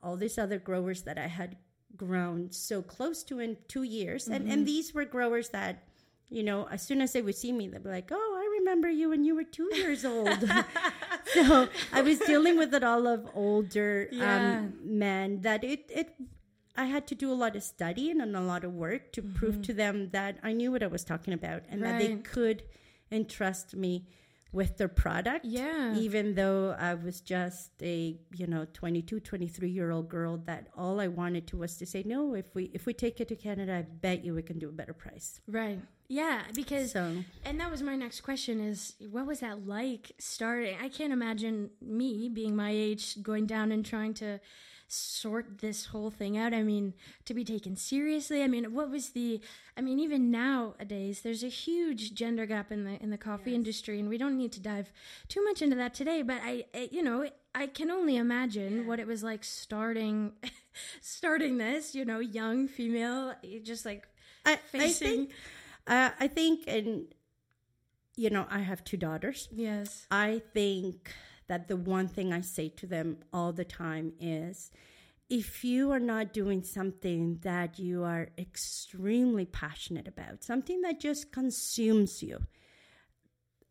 all 0.04 0.16
these 0.18 0.38
other 0.38 0.60
growers 0.60 1.02
that 1.04 1.18
I 1.18 1.28
had 1.28 1.58
grown 1.98 2.52
so 2.52 2.82
close 2.82 3.24
to 3.26 3.40
in 3.40 3.58
two 3.68 3.84
years, 3.84 4.28
and, 4.28 4.44
Mm-hmm. 4.44 4.52
and 4.54 4.68
these 4.68 4.94
were 4.94 5.06
growers 5.06 5.50
that, 5.50 5.84
you 6.30 6.44
know, 6.44 6.68
as 6.70 6.82
soon 6.82 7.00
as 7.02 7.14
they 7.14 7.22
would 7.22 7.36
see 7.36 7.52
me, 7.52 7.68
they'd 7.68 7.84
be 7.84 7.90
like, 7.90 8.10
oh, 8.12 8.25
remember 8.76 8.90
you 8.90 9.10
when 9.10 9.24
you 9.24 9.36
were 9.36 9.44
two 9.44 9.70
years 9.74 10.04
old. 10.06 10.28
so 11.34 11.68
I 11.94 12.02
was 12.02 12.20
dealing 12.20 12.58
with 12.58 12.74
it 12.74 12.84
all 12.84 13.08
of 13.08 13.28
older 13.34 14.08
Yeah. 14.12 14.60
um, 14.60 14.74
men 14.84 15.42
that 15.42 15.64
it, 15.64 15.90
it, 15.90 16.10
I 16.76 16.86
had 16.86 17.08
to 17.08 17.16
do 17.16 17.32
a 17.32 17.38
lot 17.44 17.56
of 17.56 17.64
studying 17.64 18.20
and 18.22 18.36
a 18.36 18.42
lot 18.42 18.64
of 18.64 18.74
work 18.74 19.12
to 19.14 19.22
prove 19.22 19.62
to 19.64 19.74
them 19.74 20.10
that 20.12 20.38
I 20.44 20.52
knew 20.52 20.72
what 20.72 20.84
I 20.84 20.88
was 20.88 21.04
talking 21.06 21.34
about 21.34 21.64
and 21.70 21.82
that 21.84 22.00
they 22.00 22.10
Mm-hmm. 22.10 22.22
Could 22.24 22.64
entrust 23.12 23.76
me 23.76 24.08
with 24.52 24.78
their 24.78 24.88
product 24.88 25.44
Yeah. 25.46 25.96
even 25.98 26.36
though 26.36 26.76
i 26.80 26.94
was 26.94 27.20
just 27.20 27.72
a 27.82 28.18
you 28.34 28.48
know 28.48 28.66
22 28.72 29.20
23 29.20 29.70
year 29.70 29.92
old 29.92 30.08
girl 30.08 30.38
that 30.46 30.68
all 30.78 31.02
i 31.02 31.08
wanted 31.10 31.46
to 31.48 31.58
was 31.58 31.76
to 31.78 31.86
say 31.86 32.04
no 32.06 32.34
if 32.36 32.56
we 32.56 32.72
if 32.74 32.86
we 32.86 32.94
take 32.94 33.20
it 33.20 33.28
to 33.28 33.36
canada 33.36 33.74
i 33.76 33.82
bet 33.82 34.24
you 34.24 34.34
we 34.34 34.42
can 34.42 34.58
do 34.58 34.70
a 34.70 34.72
better 34.72 34.94
price 34.94 35.42
Right. 35.48 35.80
Yeah, 36.08 36.42
because 36.54 36.92
so 36.92 37.24
and 37.44 37.60
that 37.60 37.72
was 37.72 37.82
my 37.82 37.96
next 37.96 38.22
question 38.22 38.60
is 38.60 38.94
what 39.10 39.26
was 39.26 39.40
that 39.40 39.68
like 39.68 40.12
starting? 40.20 40.78
I 40.82 40.90
can't 40.90 41.14
imagine 41.14 41.72
me 41.82 42.30
being 42.30 42.56
my 42.56 42.70
age 42.70 43.22
going 43.24 43.46
down 43.46 43.72
and 43.72 43.86
trying 43.86 44.14
to 44.16 44.40
sort 44.88 45.60
this 45.62 45.88
whole 45.88 46.12
thing 46.12 46.38
out. 46.38 46.54
I 46.54 46.62
mean, 46.62 46.94
to 47.26 47.34
be 47.34 47.44
taken 47.44 47.76
seriously. 47.76 48.44
I 48.44 48.48
mean, 48.48 48.74
what 48.74 48.90
was 48.92 49.10
the 49.10 49.42
I 49.76 49.82
mean, 49.82 50.00
even 50.00 50.30
nowadays 50.30 51.22
there's 51.22 51.44
a 51.44 51.50
huge 51.50 52.14
gender 52.14 52.46
gap 52.46 52.72
in 52.72 52.84
the 52.84 53.02
in 53.02 53.10
the 53.10 53.18
coffee 53.18 53.56
industry 53.56 54.00
and 54.00 54.08
we 54.08 54.18
don't 54.18 54.38
need 54.38 54.52
to 54.54 54.60
dive 54.60 54.92
too 55.28 55.44
much 55.44 55.62
into 55.62 55.76
that 55.78 55.94
today, 55.94 56.22
but 56.22 56.40
I, 56.44 56.66
I 56.74 56.90
you 56.92 57.02
know, 57.02 57.28
I 57.56 57.68
can 57.68 57.90
only 57.90 58.16
imagine 58.18 58.86
what 58.86 59.00
it 59.00 59.08
was 59.08 59.24
like 59.24 59.44
starting 59.44 60.34
starting 61.02 61.58
this, 61.58 61.96
you 61.96 62.06
know, 62.06 62.20
young 62.20 62.68
female 62.68 63.34
just 63.64 63.86
like 63.86 64.08
i, 64.46 64.54
I 64.54 64.56
facing 64.58 65.08
think 65.08 65.32
uh, 65.88 66.10
i 66.20 66.28
think 66.28 66.64
and 66.68 67.14
you 68.16 68.30
know 68.30 68.46
i 68.50 68.60
have 68.60 68.84
two 68.84 68.98
daughters 68.98 69.50
yes. 69.52 70.08
I 70.12 70.42
think 70.54 71.12
that 71.48 71.68
the 71.68 71.78
one 71.78 72.08
thing 72.08 72.34
I 72.34 72.42
say 72.42 72.70
to 72.70 72.88
them 72.88 73.18
all 73.32 73.54
the 73.54 73.66
time 73.66 74.14
is 74.20 74.72
if 75.30 75.64
you 75.64 75.92
are 75.92 76.00
not 76.00 76.34
doing 76.34 76.64
something 76.64 77.40
that 77.42 77.80
you 77.80 78.04
are 78.04 78.30
extremely 78.38 79.46
passionate 79.46 80.08
about, 80.08 80.44
something 80.44 80.82
that 80.82 81.00
just 81.00 81.32
consumes 81.32 82.22
you, 82.22 82.40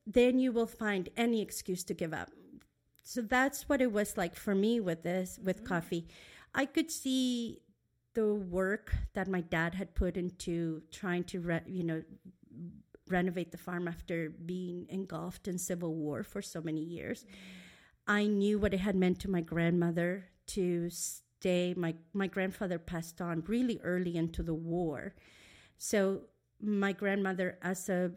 then 0.06 0.38
you 0.38 0.52
will 0.52 0.66
find 0.66 1.08
any 1.16 1.40
excuse 1.40 1.84
to 1.84 1.94
give 1.94 2.12
up. 2.12 2.30
So 3.02 3.20
that's 3.20 3.68
what 3.68 3.80
it 3.80 3.92
was 3.92 4.16
like 4.16 4.34
for 4.34 4.54
me 4.54 4.80
with 4.80 5.02
this, 5.02 5.38
with 5.42 5.58
mm-hmm. 5.58 5.66
coffee. 5.66 6.06
I 6.54 6.66
could 6.66 6.90
see 6.90 7.60
the 8.14 8.34
work 8.34 8.94
that 9.14 9.28
my 9.28 9.40
dad 9.40 9.74
had 9.74 9.94
put 9.94 10.16
into 10.16 10.82
trying 10.90 11.24
to, 11.24 11.40
re- 11.40 11.60
you 11.66 11.84
know, 11.84 12.02
renovate 13.08 13.50
the 13.52 13.58
farm 13.58 13.86
after 13.86 14.30
being 14.30 14.86
engulfed 14.88 15.46
in 15.48 15.58
civil 15.58 15.94
war 15.94 16.22
for 16.22 16.40
so 16.40 16.60
many 16.60 16.80
years. 16.80 17.24
I 18.06 18.26
knew 18.26 18.58
what 18.58 18.74
it 18.74 18.80
had 18.80 18.96
meant 18.96 19.20
to 19.20 19.30
my 19.30 19.40
grandmother 19.40 20.26
to 20.48 20.90
stay. 20.90 21.74
My 21.76 21.94
my 22.12 22.26
grandfather 22.26 22.78
passed 22.78 23.20
on 23.20 23.42
really 23.46 23.80
early 23.82 24.16
into 24.16 24.42
the 24.42 24.54
war, 24.54 25.14
so 25.78 26.22
my 26.60 26.92
grandmother, 26.92 27.58
as 27.62 27.88
a, 27.88 28.12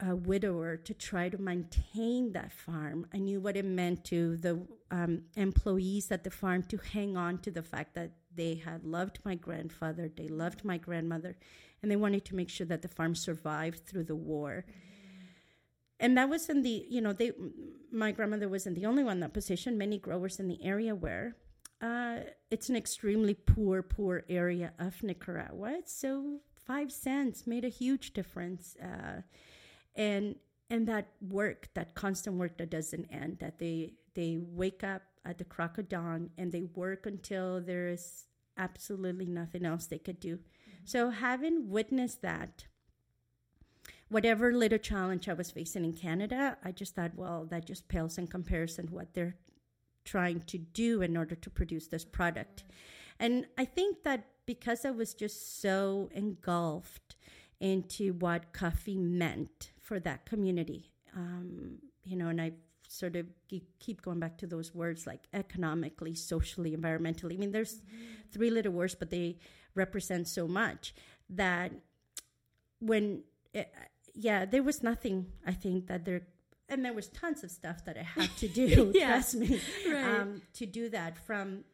a 0.00 0.14
widower, 0.14 0.76
to 0.76 0.94
try 0.94 1.28
to 1.28 1.38
maintain 1.38 2.32
that 2.32 2.52
farm, 2.52 3.06
I 3.12 3.18
knew 3.18 3.40
what 3.40 3.56
it 3.56 3.64
meant 3.64 4.04
to 4.04 4.36
the 4.36 4.66
um, 4.90 5.22
employees 5.36 6.10
at 6.12 6.24
the 6.24 6.30
farm 6.30 6.62
to 6.64 6.76
hang 6.78 7.16
on 7.16 7.38
to 7.38 7.50
the 7.50 7.62
fact 7.62 7.94
that 7.94 8.12
they 8.34 8.54
had 8.56 8.84
loved 8.84 9.18
my 9.24 9.34
grandfather, 9.34 10.08
they 10.08 10.28
loved 10.28 10.64
my 10.64 10.78
grandmother, 10.78 11.36
and 11.82 11.90
they 11.90 11.96
wanted 11.96 12.24
to 12.26 12.34
make 12.34 12.48
sure 12.48 12.66
that 12.66 12.82
the 12.82 12.88
farm 12.88 13.14
survived 13.14 13.86
through 13.86 14.04
the 14.04 14.16
war. 14.16 14.64
And 16.00 16.16
that 16.16 16.28
wasn't 16.28 16.62
the, 16.62 16.86
you 16.88 17.00
know, 17.00 17.12
they, 17.12 17.32
my 17.90 18.12
grandmother 18.12 18.48
wasn't 18.48 18.76
the 18.76 18.86
only 18.86 19.02
one 19.02 19.14
in 19.14 19.20
that 19.20 19.34
position. 19.34 19.76
Many 19.76 19.98
growers 19.98 20.38
in 20.38 20.46
the 20.46 20.62
area 20.64 20.94
were. 20.94 21.34
Uh, 21.80 22.18
it's 22.50 22.68
an 22.68 22.76
extremely 22.76 23.34
poor, 23.34 23.82
poor 23.82 24.24
area 24.28 24.72
of 24.78 25.02
Nicaragua. 25.02 25.80
So 25.86 26.40
five 26.66 26.92
cents 26.92 27.46
made 27.46 27.64
a 27.64 27.68
huge 27.68 28.12
difference. 28.12 28.76
Uh, 28.76 29.22
and 29.96 30.36
and 30.70 30.86
that 30.86 31.08
work, 31.20 31.68
that 31.74 31.94
constant 31.94 32.36
work 32.36 32.58
that 32.58 32.70
doesn't 32.70 33.06
end, 33.10 33.38
that 33.40 33.58
they 33.58 33.94
they 34.14 34.38
wake 34.38 34.84
up 34.84 35.02
at 35.28 35.38
the 35.38 35.44
crack 35.44 35.76
of 35.78 35.88
dawn 35.88 36.30
and 36.38 36.50
they 36.50 36.62
work 36.62 37.04
until 37.06 37.60
there 37.60 37.88
is 37.88 38.24
absolutely 38.56 39.26
nothing 39.26 39.64
else 39.64 39.86
they 39.86 39.98
could 39.98 40.18
do. 40.18 40.36
Mm-hmm. 40.36 40.84
So 40.84 41.10
having 41.10 41.68
witnessed 41.68 42.22
that, 42.22 42.64
whatever 44.08 44.52
little 44.52 44.78
challenge 44.78 45.28
I 45.28 45.34
was 45.34 45.50
facing 45.50 45.84
in 45.84 45.92
Canada, 45.92 46.56
I 46.64 46.72
just 46.72 46.94
thought, 46.94 47.14
well, 47.14 47.46
that 47.50 47.66
just 47.66 47.88
pales 47.88 48.16
in 48.16 48.26
comparison 48.26 48.88
to 48.88 48.94
what 48.94 49.12
they're 49.12 49.36
trying 50.04 50.40
to 50.46 50.56
do 50.58 51.02
in 51.02 51.16
order 51.16 51.34
to 51.34 51.50
produce 51.50 51.88
this 51.88 52.04
product. 52.04 52.64
And 53.20 53.46
I 53.58 53.66
think 53.66 54.04
that 54.04 54.24
because 54.46 54.86
I 54.86 54.90
was 54.90 55.12
just 55.12 55.60
so 55.60 56.08
engulfed 56.14 57.16
into 57.60 58.14
what 58.14 58.54
coffee 58.54 58.96
meant 58.96 59.72
for 59.82 60.00
that 60.00 60.24
community, 60.24 60.90
um, 61.14 61.78
you 62.04 62.16
know, 62.16 62.28
and 62.28 62.40
I 62.40 62.52
sort 62.88 63.16
of 63.16 63.26
keep 63.78 64.02
going 64.02 64.18
back 64.18 64.38
to 64.38 64.46
those 64.46 64.74
words 64.74 65.06
like 65.06 65.20
economically, 65.32 66.14
socially, 66.14 66.74
environmentally. 66.76 67.34
I 67.34 67.36
mean, 67.36 67.52
there's 67.52 67.76
mm-hmm. 67.76 68.30
three 68.32 68.50
little 68.50 68.72
words, 68.72 68.94
but 68.94 69.10
they 69.10 69.36
represent 69.74 70.26
so 70.26 70.48
much 70.48 70.94
that 71.30 71.70
when, 72.80 73.22
it, 73.52 73.70
eh, 73.74 73.84
yeah, 74.14 74.44
there 74.44 74.62
was 74.62 74.82
nothing, 74.82 75.26
I 75.46 75.52
think, 75.52 75.86
that 75.86 76.04
there 76.04 76.22
and 76.70 76.84
there 76.84 76.92
was 76.92 77.08
tons 77.08 77.42
of 77.44 77.50
stuff 77.50 77.84
that 77.86 77.96
I 77.96 78.02
had 78.02 78.36
to 78.38 78.48
do. 78.48 78.92
yeah. 78.94 79.12
Trust 79.12 79.36
me, 79.36 79.60
right. 79.88 80.20
um, 80.20 80.42
to 80.54 80.66
do 80.66 80.90
that 80.90 81.16
from 81.16 81.64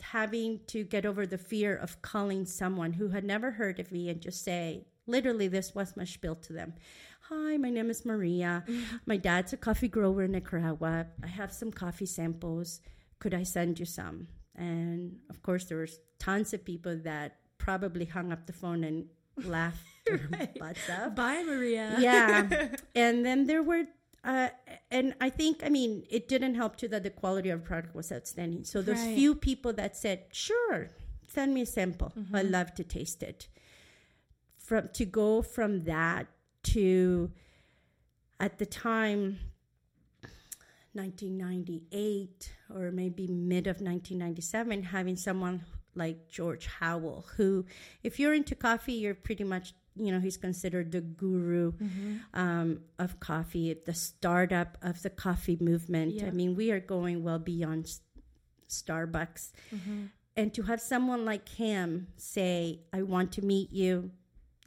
having 0.00 0.60
to 0.66 0.84
get 0.84 1.06
over 1.06 1.26
the 1.26 1.38
fear 1.38 1.74
of 1.74 2.02
calling 2.02 2.44
someone 2.44 2.92
who 2.94 3.08
had 3.08 3.24
never 3.24 3.52
heard 3.52 3.78
of 3.78 3.90
me 3.92 4.10
and 4.10 4.20
just 4.20 4.44
say, 4.44 4.84
literally, 5.06 5.48
this 5.48 5.74
was 5.74 5.96
my 5.96 6.04
spiel 6.04 6.34
to 6.34 6.52
them. 6.52 6.74
Hi, 7.32 7.56
my 7.56 7.70
name 7.70 7.88
is 7.88 8.04
Maria. 8.04 8.62
My 9.06 9.16
dad's 9.16 9.54
a 9.54 9.56
coffee 9.56 9.88
grower 9.88 10.24
in 10.24 10.32
Nicaragua. 10.32 11.06
I 11.22 11.26
have 11.28 11.50
some 11.50 11.70
coffee 11.72 12.04
samples. 12.04 12.80
Could 13.20 13.32
I 13.32 13.42
send 13.42 13.80
you 13.80 13.86
some? 13.86 14.28
And 14.54 15.16
of 15.30 15.42
course, 15.42 15.64
there 15.64 15.78
was 15.78 15.98
tons 16.18 16.52
of 16.52 16.62
people 16.62 16.98
that 17.04 17.36
probably 17.56 18.04
hung 18.04 18.32
up 18.32 18.46
the 18.46 18.52
phone 18.52 18.84
and 18.84 19.06
laughed 19.44 19.86
right. 20.30 20.58
butts 20.58 20.90
up. 20.90 21.16
Bye, 21.16 21.42
Maria. 21.42 21.96
Yeah. 21.98 22.68
and 22.94 23.24
then 23.24 23.46
there 23.46 23.62
were 23.62 23.84
uh, 24.24 24.50
and 24.90 25.14
I 25.20 25.30
think, 25.30 25.62
I 25.64 25.68
mean, 25.68 26.04
it 26.10 26.28
didn't 26.28 26.54
help 26.54 26.76
too 26.76 26.88
that 26.88 27.02
the 27.02 27.10
quality 27.10 27.48
of 27.48 27.64
product 27.64 27.94
was 27.94 28.12
outstanding. 28.12 28.64
So 28.64 28.82
those 28.82 28.98
right. 28.98 29.16
few 29.16 29.34
people 29.34 29.72
that 29.72 29.96
said, 29.96 30.26
"Sure, 30.32 30.90
send 31.26 31.54
me 31.54 31.62
a 31.62 31.66
sample. 31.66 32.12
Mm-hmm. 32.16 32.36
I'd 32.36 32.50
love 32.50 32.74
to 32.74 32.84
taste 32.84 33.22
it." 33.22 33.48
From 34.58 34.90
to 34.92 35.04
go 35.04 35.42
from 35.42 35.84
that 35.84 36.28
to, 36.64 37.30
at 38.40 38.58
the 38.58 38.66
time, 38.66 39.38
1998 40.94 42.52
or 42.74 42.90
maybe 42.90 43.26
mid 43.26 43.66
of 43.66 43.76
1997, 43.76 44.82
having 44.82 45.16
someone 45.16 45.64
like 45.94 46.28
George 46.28 46.66
Howell, 46.66 47.26
who, 47.36 47.64
if 48.02 48.18
you're 48.18 48.34
into 48.34 48.54
coffee, 48.54 48.94
you're 48.94 49.14
pretty 49.14 49.44
much 49.44 49.74
you 49.96 50.10
know 50.10 50.20
he's 50.20 50.36
considered 50.36 50.92
the 50.92 51.00
guru 51.00 51.72
mm-hmm. 51.72 52.16
um, 52.34 52.80
of 52.98 53.20
coffee 53.20 53.76
the 53.84 53.94
startup 53.94 54.78
of 54.82 55.02
the 55.02 55.10
coffee 55.10 55.58
movement 55.60 56.14
yeah. 56.14 56.26
i 56.26 56.30
mean 56.30 56.54
we 56.54 56.70
are 56.70 56.80
going 56.80 57.22
well 57.22 57.38
beyond 57.38 57.86
starbucks 58.68 59.52
mm-hmm. 59.74 60.04
and 60.36 60.54
to 60.54 60.62
have 60.62 60.80
someone 60.80 61.24
like 61.24 61.48
him 61.50 62.06
say 62.16 62.80
i 62.92 63.02
want 63.02 63.32
to 63.32 63.42
meet 63.42 63.70
you 63.70 64.10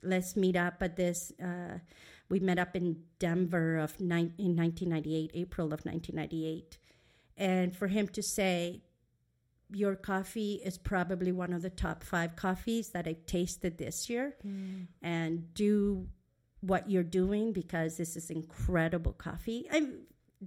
let's 0.06 0.36
meet 0.36 0.56
up 0.56 0.76
at 0.82 0.96
this 0.96 1.32
uh, 1.42 1.80
we 2.30 2.40
met 2.40 2.58
up 2.58 2.76
in 2.76 2.98
denver 3.20 3.78
of 3.78 4.00
ni- 4.00 4.34
in 4.38 4.56
1998 4.56 5.32
april 5.34 5.68
of 5.68 5.86
1998 5.86 6.78
and 7.38 7.76
for 7.76 7.88
him 7.88 8.08
to 8.08 8.22
say 8.22 8.82
your 9.72 9.96
coffee 9.96 10.62
is 10.64 10.78
probably 10.78 11.32
one 11.32 11.54
of 11.54 11.62
the 11.62 11.70
top 11.70 12.04
five 12.04 12.36
coffees 12.36 12.90
that 12.90 13.08
I've 13.08 13.26
tasted 13.26 13.78
this 13.78 14.10
year. 14.10 14.36
Mm. 14.46 14.88
And 15.02 15.54
do 15.54 16.08
what 16.62 16.90
you're 16.90 17.04
doing 17.04 17.54
because 17.54 17.98
this 17.98 18.16
is 18.16 18.30
incredible 18.30 19.14
coffee. 19.14 19.68
I'm 19.72 20.02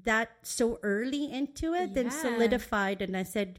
that 0.05 0.31
so 0.43 0.79
early 0.83 1.33
into 1.33 1.75
it, 1.75 1.89
yeah. 1.89 1.95
then 1.95 2.11
solidified. 2.11 3.03
And 3.03 3.17
I 3.17 3.23
said, 3.23 3.59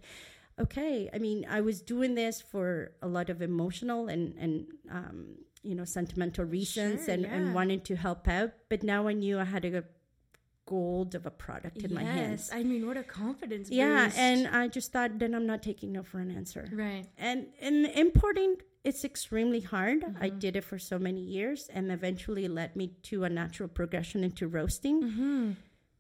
okay, 0.60 1.10
I 1.14 1.20
mean, 1.20 1.46
I 1.50 1.62
was 1.62 1.82
doing 1.82 2.16
this 2.16 2.42
for 2.42 2.92
a 3.02 3.08
lot 3.08 3.30
of 3.30 3.42
emotional 3.42 4.08
and, 4.08 4.36
and, 4.38 4.68
um, 4.92 5.26
you 5.64 5.76
know, 5.76 5.86
sentimental 5.86 6.46
reasons 6.46 7.06
sure, 7.06 7.14
and, 7.14 7.24
yeah. 7.24 7.34
and 7.34 7.54
wanting 7.54 7.82
to 7.82 7.96
help 7.96 8.28
out. 8.28 8.52
But 8.70 8.84
now 8.84 9.08
I 9.08 9.14
knew 9.14 9.40
I 9.40 9.46
had 9.46 9.66
a 9.66 9.84
gold 10.66 11.16
of 11.16 11.26
a 11.26 11.32
product 11.32 11.78
in 11.78 11.90
yes, 11.90 11.92
my 11.92 12.04
hands. 12.04 12.50
I 12.54 12.64
mean, 12.64 12.86
what 12.86 12.96
a 12.96 13.04
confidence 13.04 13.70
Yeah, 13.72 14.06
boost. 14.06 14.18
and 14.18 14.48
I 14.48 14.68
just 14.68 14.92
thought 14.92 15.18
then 15.18 15.34
I'm 15.34 15.48
not 15.48 15.64
taking 15.64 15.92
no 15.92 16.04
for 16.04 16.20
an 16.20 16.32
answer. 16.32 16.70
Right. 16.72 17.06
And 17.18 17.48
and 17.60 17.88
importing 17.88 18.58
it's 18.84 19.04
extremely 19.04 19.60
hard. 19.60 20.02
Mm-hmm. 20.02 20.24
I 20.24 20.30
did 20.30 20.56
it 20.56 20.64
for 20.64 20.80
so 20.80 20.98
many 20.98 21.22
years 21.22 21.70
and 21.74 21.92
eventually 21.92 22.48
led 22.48 22.76
me 22.76 22.94
to 23.04 23.24
a 23.26 23.30
natural 23.30 23.68
progression 23.68 24.24
into 24.24 24.48
roasting 24.48 25.04
mm-hmm. 25.04 25.52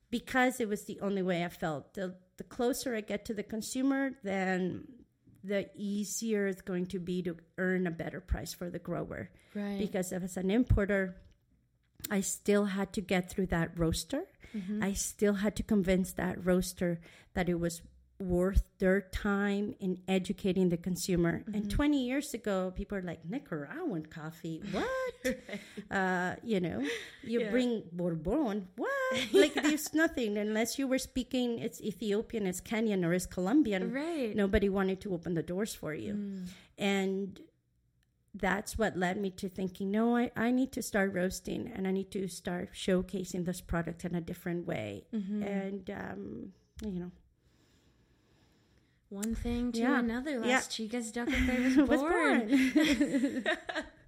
because 0.10 0.62
it 0.62 0.70
was 0.70 0.86
the 0.86 1.00
only 1.02 1.22
way 1.22 1.44
I 1.44 1.50
felt. 1.50 1.96
The 1.96 2.16
the 2.38 2.44
closer 2.46 2.96
I 2.96 3.02
get 3.02 3.26
to 3.26 3.34
the 3.34 3.44
consumer, 3.44 4.12
then 4.24 4.88
the 5.44 5.70
easier 5.76 6.48
it's 6.48 6.62
going 6.62 6.86
to 6.88 7.00
be 7.00 7.22
to 7.24 7.38
earn 7.58 7.88
a 7.88 7.92
better 7.92 8.20
price 8.20 8.54
for 8.54 8.70
the 8.70 8.80
grower. 8.80 9.30
Right. 9.56 9.80
Because 9.80 10.12
if 10.12 10.24
it's 10.24 10.38
an 10.38 10.52
importer, 10.52 11.16
I 12.10 12.22
still 12.22 12.66
had 12.66 12.94
to 12.94 13.02
get 13.02 13.30
through 13.30 13.48
that 13.48 13.78
roaster. 13.78 14.24
Mm-hmm. 14.56 14.84
I 14.84 14.94
still 14.94 15.36
had 15.36 15.56
to 15.58 15.64
convince 15.64 16.14
that 16.14 16.46
roaster 16.46 17.00
that 17.34 17.50
it 17.50 17.60
was 17.60 17.82
worth 18.20 18.64
their 18.80 19.02
time 19.02 19.76
in 19.80 19.98
educating 20.08 20.70
the 20.70 20.78
consumer. 20.78 21.40
Mm-hmm. 21.40 21.56
And 21.56 21.72
20 21.72 22.06
years 22.06 22.34
ago, 22.34 22.74
people 22.76 22.98
are 22.98 23.02
like, 23.02 23.20
Nicaraguan 23.28 24.06
coffee, 24.08 24.62
what? 24.72 25.38
uh, 25.90 26.36
you 26.44 26.60
know, 26.60 26.84
you 27.24 27.42
yeah. 27.42 27.50
bring 27.50 27.84
Bourbon, 27.92 28.68
what? 28.76 28.92
like, 29.34 29.54
there's 29.54 29.94
nothing 29.94 30.38
unless 30.38 30.78
you 30.78 30.88
were 30.88 30.98
speaking, 30.98 31.60
it's 31.60 31.82
Ethiopian, 31.82 32.46
it's 32.46 32.60
Kenyan, 32.60 33.06
or 33.06 33.14
it's 33.14 33.26
Colombian. 33.26 33.94
Right. 33.94 34.36
Nobody 34.36 34.68
wanted 34.68 35.00
to 35.02 35.14
open 35.14 35.34
the 35.34 35.44
doors 35.44 35.74
for 35.74 35.94
you. 35.94 36.14
Mm. 36.14 36.48
And 36.78 37.40
that's 38.36 38.78
what 38.78 38.96
led 38.96 39.18
me 39.18 39.32
to 39.32 39.50
thinking 39.50 39.90
no 39.90 40.16
I, 40.16 40.30
I 40.36 40.52
need 40.52 40.72
to 40.74 40.84
start 40.84 41.16
roasting 41.16 41.72
and 41.76 41.88
i 41.88 41.92
need 41.92 42.12
to 42.12 42.28
start 42.28 42.74
showcasing 42.76 43.44
this 43.44 43.60
product 43.60 44.06
in 44.06 44.14
a 44.14 44.22
different 44.22 44.68
way 44.68 45.06
mm-hmm. 45.12 45.42
and 45.42 45.90
um, 45.90 46.54
you 46.86 47.00
know 47.00 47.12
one 49.10 49.34
thing 49.36 49.72
to 49.72 49.80
yeah. 49.80 50.00
another 50.00 50.40
las 50.40 50.48
yeah. 50.48 50.60
chicas 50.60 51.12
duck 51.14 51.28
was 51.28 51.76
born, 51.76 51.88
was 51.88 52.00
born. 52.00 53.44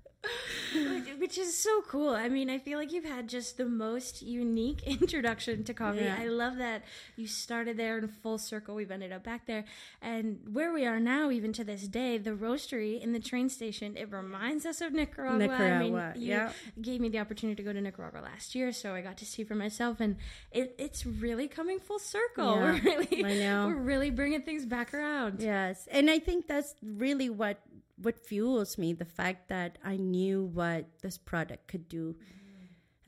which, 0.74 1.20
which 1.20 1.38
is 1.38 1.58
so 1.58 1.82
cool. 1.88 2.10
I 2.10 2.30
mean, 2.30 2.50
I 2.50 2.58
feel 2.58 2.78
like 2.78 2.92
you've 2.92 3.06
had 3.06 3.28
just 3.28 3.58
the 3.58 3.66
most 3.66 4.22
unique 4.22 4.84
introduction 4.86 5.63
to 5.63 5.74
coffee. 5.74 6.01
Yeah. 6.01 6.18
I 6.20 6.25
love 6.25 6.58
that 6.58 6.84
you 7.16 7.28
started 7.28 7.78
there 7.78 7.98
in 7.98 8.08
full 8.08 8.38
circle. 8.38 8.75
We've 8.75 8.92
ended 8.92 9.12
up 9.12 9.24
back 9.24 9.46
there, 9.46 9.66
and 10.01 10.40
where 10.51 10.74
we 10.74 10.86
are 10.86 11.00
now, 11.00 11.32
even 11.32 11.54
to 11.54 11.63
this 11.63 11.88
day, 11.88 12.18
the 12.18 12.32
roastery 12.32 13.01
in 13.01 13.13
the 13.13 13.20
train 13.20 13.50
station. 13.50 13.98
It 13.98 14.12
reminds 14.12 14.66
us 14.66 14.82
of 14.82 14.94
Nicaragua. 14.94 15.54
I 15.54 15.80
mean, 15.80 15.94
you 16.16 16.30
yeah. 16.30 16.51
gave 16.82 17.01
me 17.01 17.10
the 17.10 17.20
opportunity 17.20 17.62
to 17.62 17.63
go 17.63 17.74
to 17.74 17.82
Nicaragua 17.82 18.20
last 18.20 18.56
year, 18.56 18.72
so 18.72 18.94
I 18.94 19.01
got 19.01 19.18
to 19.18 19.25
see 19.25 19.44
for 19.44 19.56
myself, 19.56 20.00
and 20.00 20.16
it, 20.51 20.75
it's 20.78 21.06
really 21.06 21.48
coming 21.48 21.80
full 21.80 22.00
circle. 22.00 22.56
Yeah, 22.56 22.62
we're 22.62 22.82
really, 22.82 23.25
I 23.25 23.34
know. 23.40 23.68
we're 23.68 23.75
really 23.75 24.10
bringing 24.10 24.42
things 24.42 24.66
back 24.66 24.94
around. 24.94 25.42
Yes, 25.42 25.88
and 25.92 26.10
I 26.10 26.20
think 26.20 26.48
that's 26.48 26.75
really 26.82 27.30
what 27.30 27.60
what 28.01 28.20
fuels 28.20 28.77
me 28.77 28.93
the 28.93 29.05
fact 29.05 29.50
that 29.50 29.77
I 29.84 29.98
knew 29.98 30.46
what 30.46 30.86
this 31.01 31.17
product 31.17 31.67
could 31.67 31.88
do 31.88 32.15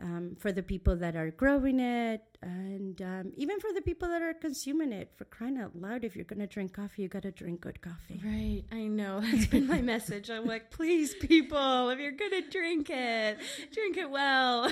um, 0.03 0.35
for 0.38 0.51
the 0.51 0.63
people 0.63 0.95
that 0.97 1.15
are 1.15 1.31
growing 1.31 1.79
it, 1.79 2.21
and 2.41 3.01
um, 3.01 3.31
even 3.38 3.59
for 3.59 3.71
the 3.73 3.81
people 3.81 4.09
that 4.09 4.21
are 4.21 4.33
consuming 4.33 4.91
it. 4.91 5.12
For 5.15 5.23
crying 5.25 5.57
out 5.57 5.75
loud, 5.79 6.03
if 6.03 6.15
you're 6.15 6.25
going 6.25 6.39
to 6.39 6.47
drink 6.47 6.73
coffee, 6.73 7.03
you 7.03 7.07
got 7.07 7.23
to 7.23 7.31
drink 7.31 7.62
good 7.62 7.81
coffee. 7.81 8.19
Right, 8.23 8.63
I 8.71 8.88
know. 8.88 9.21
That's 9.31 9.45
been 9.45 9.67
my 9.67 9.81
message. 9.81 10.29
I'm 10.29 10.45
like, 10.45 10.71
please, 10.71 11.13
people, 11.15 11.89
if 11.89 12.00
you're 12.00 12.12
gonna 12.12 12.50
drink 12.50 12.89
it, 12.89 13.38
drink 13.71 13.97
it 13.97 14.09
well. 14.09 14.71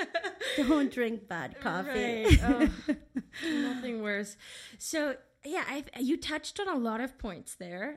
Don't 0.56 0.90
drink 0.90 1.28
bad 1.28 1.60
coffee. 1.60 2.38
Right. 2.42 2.68
Oh, 3.46 3.48
nothing 3.50 4.02
worse. 4.02 4.36
So, 4.76 5.16
yeah, 5.42 5.64
I, 5.66 5.84
you 5.98 6.18
touched 6.18 6.60
on 6.60 6.68
a 6.68 6.76
lot 6.76 7.00
of 7.00 7.16
points 7.16 7.54
there. 7.54 7.96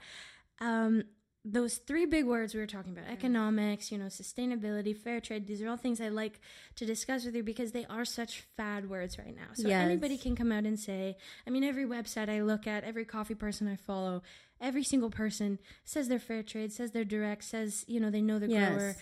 Um, 0.61 1.03
those 1.47 1.77
three 1.77 2.07
big 2.07 2.25
words 2.25 2.55
we 2.55 2.59
were 2.59 2.65
talking 2.65 2.91
about 2.91 3.07
economics, 3.07 3.91
you 3.91 3.97
know, 3.99 4.05
sustainability, 4.05 4.97
fair 4.97 5.19
trade 5.21 5.45
these 5.45 5.61
are 5.61 5.69
all 5.69 5.77
things 5.77 6.01
I 6.01 6.09
like 6.09 6.39
to 6.75 6.85
discuss 6.85 7.23
with 7.23 7.35
you 7.35 7.43
because 7.43 7.71
they 7.71 7.85
are 7.85 8.03
such 8.03 8.41
fad 8.57 8.89
words 8.89 9.19
right 9.19 9.35
now. 9.35 9.53
So, 9.53 9.67
Yes. 9.67 9.83
anybody 9.83 10.17
can 10.17 10.35
come 10.35 10.51
out 10.51 10.63
and 10.65 10.79
say, 10.79 11.17
I 11.45 11.51
mean, 11.51 11.63
every 11.63 11.85
website 11.85 12.29
I 12.29 12.41
look 12.41 12.65
at, 12.65 12.83
every 12.83 13.05
coffee 13.05 13.35
person 13.35 13.67
I 13.67 13.75
follow, 13.75 14.23
every 14.59 14.83
single 14.83 15.11
person 15.11 15.59
says 15.83 16.07
they're 16.07 16.17
fair 16.19 16.41
trade, 16.41 16.73
says 16.73 16.91
they're 16.91 17.03
direct, 17.05 17.43
says, 17.43 17.85
you 17.87 17.99
know, 17.99 18.09
they 18.09 18.21
know 18.21 18.39
the 18.39 18.47
Yes. 18.49 18.59
grower 18.71 18.95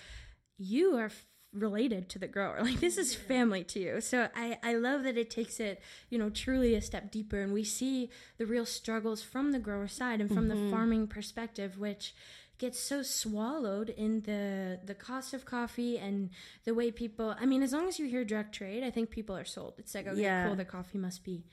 you 0.60 0.96
are 0.98 1.12
related 1.53 2.10
to 2.10 2.19
the 2.19 2.27
grower 2.27 2.60
like 2.62 2.79
this 2.79 2.98
is 2.98 3.13
family 3.13 3.63
to 3.63 3.79
you 3.79 4.01
so 4.01 4.27
i 4.36 4.57
i 4.63 4.74
love 4.74 5.03
that 5.03 5.17
it 5.17 5.29
takes 5.29 5.60
it 5.60 5.81
you 6.10 6.17
know 6.17 6.29
truly 6.29 6.74
a 6.75 6.81
step 6.81 7.12
deeper 7.12 7.41
and 7.41 7.53
we 7.53 7.63
see 7.63 8.10
the 8.38 8.45
real 8.45 8.65
struggles 8.65 9.22
from 9.22 9.51
the 9.51 9.60
grower 9.60 9.88
side 9.88 10.19
and 10.19 10.33
from 10.33 10.48
the 10.48 10.55
mm-hmm. 10.55 10.72
farming 10.72 11.07
perspective 11.07 11.77
which 11.77 12.13
gets 12.57 12.79
so 12.79 13.01
swallowed 13.01 13.89
in 13.89 14.22
the 14.22 14.79
the 14.86 14.93
cost 14.93 15.33
of 15.33 15.45
coffee 15.45 15.98
and 15.98 16.29
the 16.65 16.74
way 16.74 16.91
people 16.91 17.36
i 17.39 17.45
mean 17.45 17.62
as 17.62 17.74
long 17.74 17.88
as 17.88 18.00
you 18.00 18.07
hear 18.07 18.24
direct 18.24 18.53
trade 18.55 18.83
i 18.83 18.89
think 18.89 19.10
people 19.10 19.36
are 19.36 19.45
sold 19.45 19.74
it's 19.77 19.93
like 19.93 20.07
okay 20.07 20.22
Yeah. 20.22 20.48
cool 20.48 20.55
the 20.55 20.65
coffee 20.65 20.98
must 20.98 21.24
be 21.24 21.45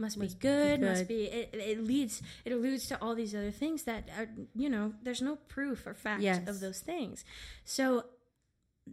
must, 0.00 0.20
be 0.20 0.28
good, 0.28 0.80
must 0.80 1.00
good. 1.02 1.08
be 1.08 1.24
it, 1.24 1.50
it 1.54 1.84
leads 1.84 2.22
it 2.44 2.52
alludes 2.52 2.86
to 2.86 3.02
all 3.02 3.16
these 3.16 3.34
other 3.34 3.50
things 3.50 3.82
that 3.82 4.08
are 4.16 4.28
you 4.54 4.70
know 4.70 4.92
there's 5.02 5.20
no 5.20 5.36
proof 5.48 5.86
or 5.86 5.94
fact 5.94 6.22
Yes. 6.22 6.48
of 6.48 6.60
those 6.60 6.78
things 6.78 7.24
so 7.64 8.04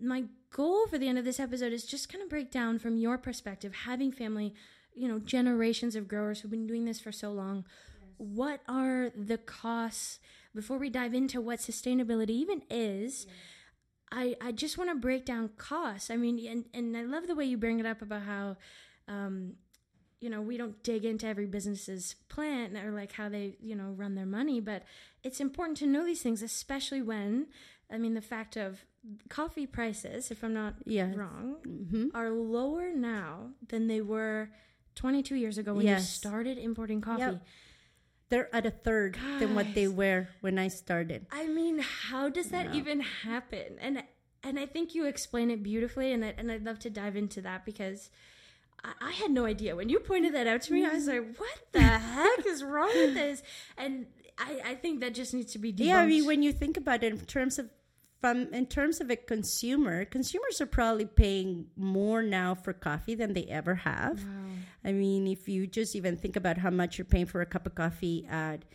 my 0.01 0.25
goal 0.51 0.87
for 0.87 0.97
the 0.97 1.07
end 1.07 1.17
of 1.17 1.25
this 1.25 1.39
episode 1.39 1.73
is 1.73 1.85
just 1.85 2.11
kind 2.11 2.23
of 2.23 2.29
break 2.29 2.51
down 2.51 2.79
from 2.79 2.97
your 2.97 3.17
perspective 3.17 3.73
having 3.85 4.11
family 4.11 4.53
you 4.93 5.07
know 5.07 5.19
generations 5.19 5.95
of 5.95 6.07
growers 6.07 6.39
who've 6.39 6.51
been 6.51 6.67
doing 6.67 6.85
this 6.85 6.99
for 6.99 7.11
so 7.11 7.31
long 7.31 7.65
what 8.17 8.61
are 8.67 9.11
the 9.15 9.37
costs? 9.37 10.19
Before 10.53 10.77
we 10.77 10.89
dive 10.89 11.13
into 11.13 11.41
what 11.41 11.59
sustainability 11.59 12.29
even 12.29 12.61
is 12.69 13.27
I, 14.11 14.35
I 14.39 14.51
just 14.51 14.77
want 14.77 14.89
to 14.91 14.95
break 14.95 15.25
down 15.25 15.49
costs. 15.57 16.09
I 16.09 16.15
mean, 16.15 16.39
and, 16.47 16.65
and 16.73 16.95
I 16.95 17.01
love 17.01 17.27
the 17.27 17.35
way 17.35 17.45
you 17.45 17.57
bring 17.57 17.79
it 17.79 17.85
up 17.85 18.01
about 18.01 18.21
how, 18.21 18.55
um, 19.07 19.55
you 20.21 20.29
know, 20.29 20.41
we 20.41 20.57
don't 20.57 20.81
dig 20.83 21.03
into 21.03 21.27
every 21.27 21.47
business's 21.47 22.15
plan 22.29 22.77
or 22.77 22.91
like 22.91 23.11
how 23.11 23.27
they, 23.27 23.57
you 23.59 23.75
know, 23.75 23.93
run 23.97 24.15
their 24.15 24.25
money, 24.25 24.61
but 24.61 24.83
it's 25.23 25.41
important 25.41 25.77
to 25.79 25.87
know 25.87 26.05
these 26.05 26.21
things, 26.21 26.41
especially 26.41 27.01
when, 27.01 27.47
I 27.91 27.97
mean, 27.97 28.13
the 28.13 28.21
fact 28.21 28.55
of 28.57 28.85
coffee 29.29 29.67
prices, 29.67 30.31
if 30.31 30.43
I'm 30.43 30.53
not 30.53 30.75
Yes. 30.85 31.15
wrong, 31.15 31.55
hmm 31.63 32.07
are 32.13 32.29
lower 32.31 32.91
now 32.93 33.51
than 33.67 33.87
they 33.87 34.01
were 34.01 34.49
22 34.95 35.35
years 35.35 35.57
ago 35.57 35.73
when 35.73 35.85
you 35.87 35.99
started 35.99 36.57
importing 36.57 37.01
coffee. 37.01 37.19
Yep. 37.21 37.45
They're 38.29 38.55
at 38.55 38.65
a 38.65 38.71
third 38.71 39.17
than 39.39 39.53
what 39.53 39.75
they 39.75 39.87
were 39.87 40.29
when 40.41 40.57
I 40.57 40.67
started. 40.67 41.27
I 41.31 41.47
mean, 41.47 41.79
how 41.79 42.27
does 42.29 42.49
that 42.49 42.73
even 42.73 43.01
happen? 43.01 43.77
And 43.79 44.03
and 44.43 44.59
I 44.59 44.65
think 44.67 44.93
you 44.95 45.05
explain 45.05 45.49
it 45.51 45.63
beautifully, 45.63 46.11
and 46.11 46.23
I, 46.23 46.33
and 46.37 46.51
I'd 46.51 46.63
love 46.63 46.77
to 46.79 46.89
dive 46.89 47.15
into 47.15 47.41
that 47.41 47.65
because 47.65 48.09
I, 48.83 48.93
I 49.01 49.11
had 49.11 49.31
no 49.31 49.45
idea 49.45 49.75
when 49.75 49.89
you 49.89 49.99
pointed 49.99 50.33
that 50.35 50.45
out 50.47 50.61
to 50.63 50.73
me. 50.73 50.85
I 50.85 50.93
was 50.93 51.07
like, 51.07 51.35
"What 51.37 51.59
the 51.71 51.81
heck 51.81 52.45
is 52.47 52.63
wrong 52.63 52.91
with 52.95 53.13
this?" 53.15 53.43
And 53.77 54.07
I, 54.37 54.61
I 54.65 54.75
think 54.75 54.99
that 55.01 55.13
just 55.13 55.33
needs 55.33 55.53
to 55.53 55.59
be 55.59 55.71
debunked. 55.71 55.85
Yeah, 55.85 55.99
I 55.99 56.05
mean, 56.07 56.25
when 56.25 56.43
you 56.43 56.51
think 56.51 56.77
about 56.77 57.03
it 57.03 57.13
in 57.13 57.19
terms 57.19 57.57
of 57.59 57.69
from 58.21 58.53
in 58.53 58.65
terms 58.65 59.01
of 59.01 59.09
a 59.09 59.15
consumer, 59.15 60.03
consumers 60.05 60.59
are 60.59 60.65
probably 60.65 61.05
paying 61.05 61.67
more 61.75 62.21
now 62.23 62.55
for 62.55 62.73
coffee 62.73 63.15
than 63.15 63.33
they 63.33 63.45
ever 63.45 63.75
have. 63.75 64.19
I 64.83 64.91
mean, 64.93 65.27
if 65.27 65.47
you 65.47 65.67
just 65.67 65.95
even 65.95 66.17
think 66.17 66.35
about 66.35 66.57
how 66.57 66.69
much 66.69 66.97
you're 66.97 67.05
paying 67.05 67.25
for 67.27 67.41
a 67.41 67.45
cup 67.45 67.65
of 67.67 67.75
coffee 67.75 68.25
at, 68.29 68.65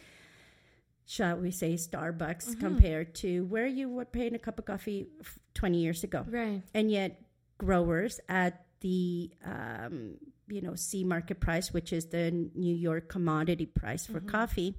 shall 1.07 1.37
we 1.37 1.51
say, 1.51 1.75
Starbucks 1.75 2.59
compared 2.61 3.15
to 3.17 3.45
where 3.47 3.67
you 3.67 3.89
were 3.89 4.05
paying 4.05 4.35
a 4.35 4.39
cup 4.39 4.59
of 4.59 4.65
coffee 4.67 5.09
f- 5.21 5.39
20 5.55 5.79
years 5.79 6.05
ago. 6.05 6.25
right, 6.29 6.63
And 6.75 6.91
yet, 6.91 7.21
growers 7.59 8.21
at 8.29 8.65
the 8.81 9.31
um, 9.45 10.17
you 10.49 10.61
know 10.63 10.75
C 10.75 11.05
market 11.05 11.41
price, 11.41 11.73
which 11.73 11.93
is 11.93 12.07
the 12.07 12.31
New 12.55 12.75
York 12.75 13.09
commodity 13.09 13.67
price 13.67 14.07
for 14.07 14.21
coffee, 14.21 14.77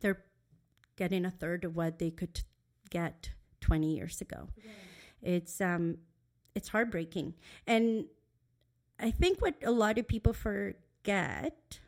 they're 0.00 0.22
getting 0.96 1.24
a 1.24 1.30
third 1.30 1.64
of 1.64 1.76
what 1.76 1.98
they 1.98 2.10
could 2.10 2.40
get 2.90 3.30
20 3.60 3.94
years 3.94 4.20
ago. 4.20 4.48
It's 5.22 5.60
um, 5.60 5.98
it's 6.54 6.68
heartbreaking, 6.68 7.34
and 7.66 8.06
I 8.98 9.10
think 9.10 9.40
what 9.40 9.54
a 9.64 9.70
lot 9.70 9.98
of 9.98 10.06
people 10.06 10.32
forget 10.32 11.80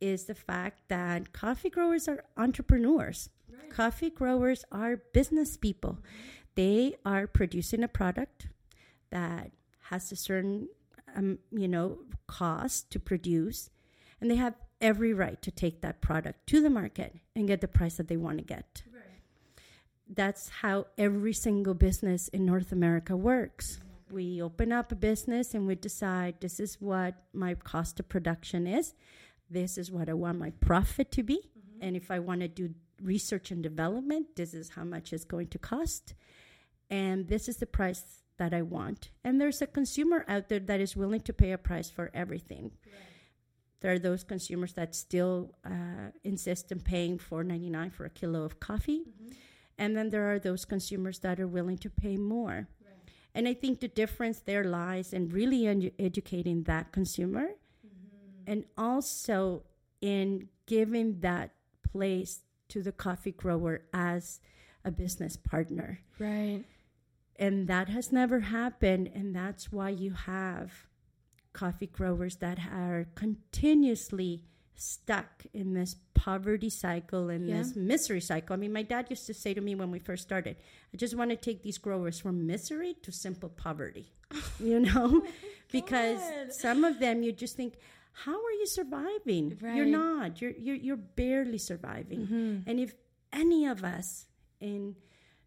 is 0.00 0.24
the 0.24 0.34
fact 0.34 0.88
that 0.88 1.32
coffee 1.32 1.70
growers 1.70 2.08
are 2.08 2.24
entrepreneurs. 2.36 3.30
Coffee 3.70 4.10
growers 4.10 4.64
are 4.72 4.96
business 5.12 5.56
people. 5.56 5.98
They 6.54 6.96
are 7.04 7.26
producing 7.26 7.82
a 7.82 7.88
product 7.88 8.48
that 9.10 9.52
has 9.90 10.10
a 10.12 10.16
certain, 10.16 10.68
um, 11.14 11.38
you 11.50 11.68
know, 11.68 11.98
cost 12.26 12.90
to 12.90 12.98
produce, 13.00 13.70
and 14.20 14.30
they 14.30 14.36
have 14.36 14.54
every 14.80 15.12
right 15.12 15.40
to 15.42 15.50
take 15.50 15.80
that 15.80 16.00
product 16.00 16.46
to 16.48 16.60
the 16.60 16.70
market 16.70 17.16
and 17.34 17.46
get 17.46 17.60
the 17.60 17.68
price 17.68 17.96
that 17.96 18.08
they 18.08 18.16
want 18.16 18.38
to 18.38 18.44
get. 18.44 18.82
That's 20.08 20.48
how 20.48 20.86
every 20.96 21.34
single 21.34 21.74
business 21.74 22.28
in 22.28 22.46
North 22.46 22.72
America 22.72 23.16
works. 23.16 23.78
We 24.10 24.40
open 24.40 24.72
up 24.72 24.90
a 24.90 24.94
business 24.94 25.52
and 25.54 25.66
we 25.66 25.74
decide 25.74 26.36
this 26.40 26.60
is 26.60 26.80
what 26.80 27.14
my 27.34 27.54
cost 27.54 28.00
of 28.00 28.08
production 28.08 28.66
is. 28.66 28.94
This 29.50 29.76
is 29.76 29.90
what 29.90 30.08
I 30.08 30.14
want 30.14 30.38
my 30.38 30.50
profit 30.60 31.10
to 31.12 31.22
be. 31.22 31.36
Mm-hmm. 31.36 31.82
And 31.82 31.96
if 31.96 32.10
I 32.10 32.20
want 32.20 32.40
to 32.40 32.48
do 32.48 32.74
research 33.02 33.50
and 33.50 33.62
development, 33.62 34.36
this 34.36 34.54
is 34.54 34.70
how 34.70 34.84
much 34.84 35.12
it's 35.12 35.24
going 35.24 35.48
to 35.48 35.58
cost. 35.58 36.14
And 36.90 37.28
this 37.28 37.48
is 37.48 37.58
the 37.58 37.66
price 37.66 38.02
that 38.38 38.54
I 38.54 38.62
want. 38.62 39.10
And 39.24 39.38
there's 39.38 39.60
a 39.60 39.66
consumer 39.66 40.24
out 40.26 40.48
there 40.48 40.60
that 40.60 40.80
is 40.80 40.96
willing 40.96 41.20
to 41.22 41.32
pay 41.34 41.52
a 41.52 41.58
price 41.58 41.90
for 41.90 42.10
everything. 42.14 42.72
There 43.80 43.92
are 43.92 43.98
those 43.98 44.24
consumers 44.24 44.72
that 44.74 44.94
still 44.94 45.54
uh, 45.64 46.10
insist 46.24 46.72
in 46.72 46.80
paying 46.80 47.18
four 47.18 47.44
ninety 47.44 47.70
nine 47.70 47.90
for 47.90 48.04
a 48.04 48.10
kilo 48.10 48.42
of 48.44 48.58
coffee, 48.60 49.04
and 49.78 49.96
then 49.96 50.10
there 50.10 50.30
are 50.32 50.38
those 50.38 50.64
consumers 50.64 51.20
that 51.20 51.38
are 51.38 51.46
willing 51.46 51.78
to 51.78 51.90
pay 51.90 52.16
more. 52.16 52.68
And 53.34 53.46
I 53.46 53.54
think 53.54 53.78
the 53.80 53.88
difference 53.88 54.40
there 54.40 54.64
lies 54.64 55.12
in 55.12 55.28
really 55.28 55.60
edu- 55.62 55.92
educating 55.98 56.64
that 56.64 56.90
consumer, 56.92 57.50
and 58.46 58.64
also 58.76 59.62
in 60.00 60.48
giving 60.66 61.20
that 61.20 61.52
place 61.92 62.40
to 62.68 62.82
the 62.82 62.92
coffee 62.92 63.32
grower 63.32 63.82
as 63.92 64.40
a 64.84 64.90
business 64.90 65.36
partner. 65.36 66.00
Right, 66.18 66.64
and 67.36 67.68
that 67.68 67.88
has 67.88 68.10
never 68.10 68.40
happened 68.40 69.10
and 69.14 69.34
that's 69.34 69.70
why 69.70 69.90
you 69.90 70.12
have 70.12 70.87
coffee 71.58 71.86
growers 71.98 72.36
that 72.36 72.58
are 72.72 73.06
continuously 73.14 74.44
stuck 74.76 75.44
in 75.52 75.74
this 75.74 75.96
poverty 76.14 76.70
cycle 76.70 77.28
and 77.30 77.48
Yeah. 77.48 77.58
this 77.58 77.74
misery 77.74 78.20
cycle. 78.20 78.54
I 78.54 78.56
mean, 78.56 78.72
my 78.72 78.84
dad 78.84 79.06
used 79.10 79.26
to 79.26 79.34
say 79.34 79.54
to 79.54 79.60
me 79.60 79.74
when 79.74 79.90
we 79.90 79.98
first 79.98 80.22
started, 80.22 80.56
I 80.94 80.96
just 80.96 81.16
want 81.16 81.30
to 81.30 81.36
take 81.36 81.62
these 81.62 81.78
growers 81.78 82.20
from 82.20 82.46
misery 82.46 82.94
to 83.02 83.10
simple 83.10 83.48
poverty, 83.48 84.06
you 84.60 84.80
know? 84.80 85.22
Oh 85.70 85.70
because 85.80 86.20
some 86.64 86.82
of 86.82 86.98
them 86.98 87.22
you 87.22 87.30
just 87.30 87.54
think, 87.56 87.74
how 88.24 88.32
are 88.46 88.56
you 88.60 88.66
surviving? 88.66 89.58
You're 89.60 89.84
not. 89.84 90.40
You're, 90.40 90.52
you're, 90.52 90.80
you're 90.86 90.96
barely 90.96 91.58
surviving. 91.58 92.20
Mm-hmm. 92.20 92.70
And 92.70 92.80
if 92.80 92.94
any 93.34 93.66
of 93.66 93.84
us 93.84 94.26
in 94.60 94.96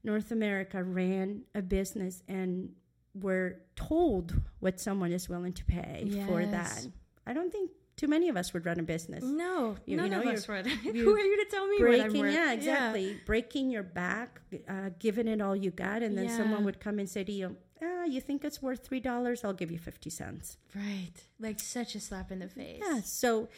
North 0.04 0.30
America 0.32 0.84
ran 0.84 1.42
a 1.56 1.64
business 1.64 2.22
and 2.28 2.74
were 3.14 3.58
told 3.76 4.34
what 4.60 4.80
someone 4.80 5.12
is 5.12 5.28
willing 5.28 5.54
to 5.54 5.66
pay 5.66 6.10
for 6.28 6.46
that. 6.46 6.88
I 7.26 7.34
don't 7.34 7.52
think 7.52 7.72
too 7.98 8.08
many 8.08 8.30
of 8.30 8.38
us 8.38 8.54
would 8.54 8.66
run 8.66 8.80
a 8.80 8.84
business. 8.84 9.24
No, 9.24 9.76
You- 9.86 9.92
you 9.92 9.98
none 9.98 10.10
know, 10.12 10.22
of 10.22 10.28
us 10.28 10.48
would. 10.48 10.66
Who 10.68 11.14
are 11.16 11.20
you 11.20 11.44
to 11.44 11.52
tell 11.52 11.68
me 11.68 11.78
breaking 11.80 12.26
yeah 12.26 12.54
exactly 12.54 13.18
breaking 13.26 13.70
your 13.70 13.84
back 13.84 14.42
uh, 14.68 14.90
giving 14.98 15.28
it 15.28 15.42
all 15.42 15.56
you 15.56 15.72
got 15.72 16.02
and 16.04 16.18
then 16.18 16.30
someone 16.30 16.64
would 16.64 16.80
come 16.80 16.98
and 17.00 17.10
say 17.10 17.24
to 17.24 17.32
you 17.32 17.56
ah, 17.84 18.06
you 18.06 18.22
think 18.22 18.44
it's 18.46 18.62
worth 18.62 18.86
three 18.86 19.00
dollars 19.00 19.44
i'll 19.44 19.54
give 19.54 19.72
you 19.72 19.78
50 19.78 20.10
cents 20.10 20.58
Right. 20.76 21.12
Like 21.40 21.60
such 21.60 21.96
a 21.96 22.00
slap 22.00 22.32
in 22.32 22.40
the 22.40 22.48
face. 22.48 22.82
yeah 22.84 23.02
so 23.04 23.50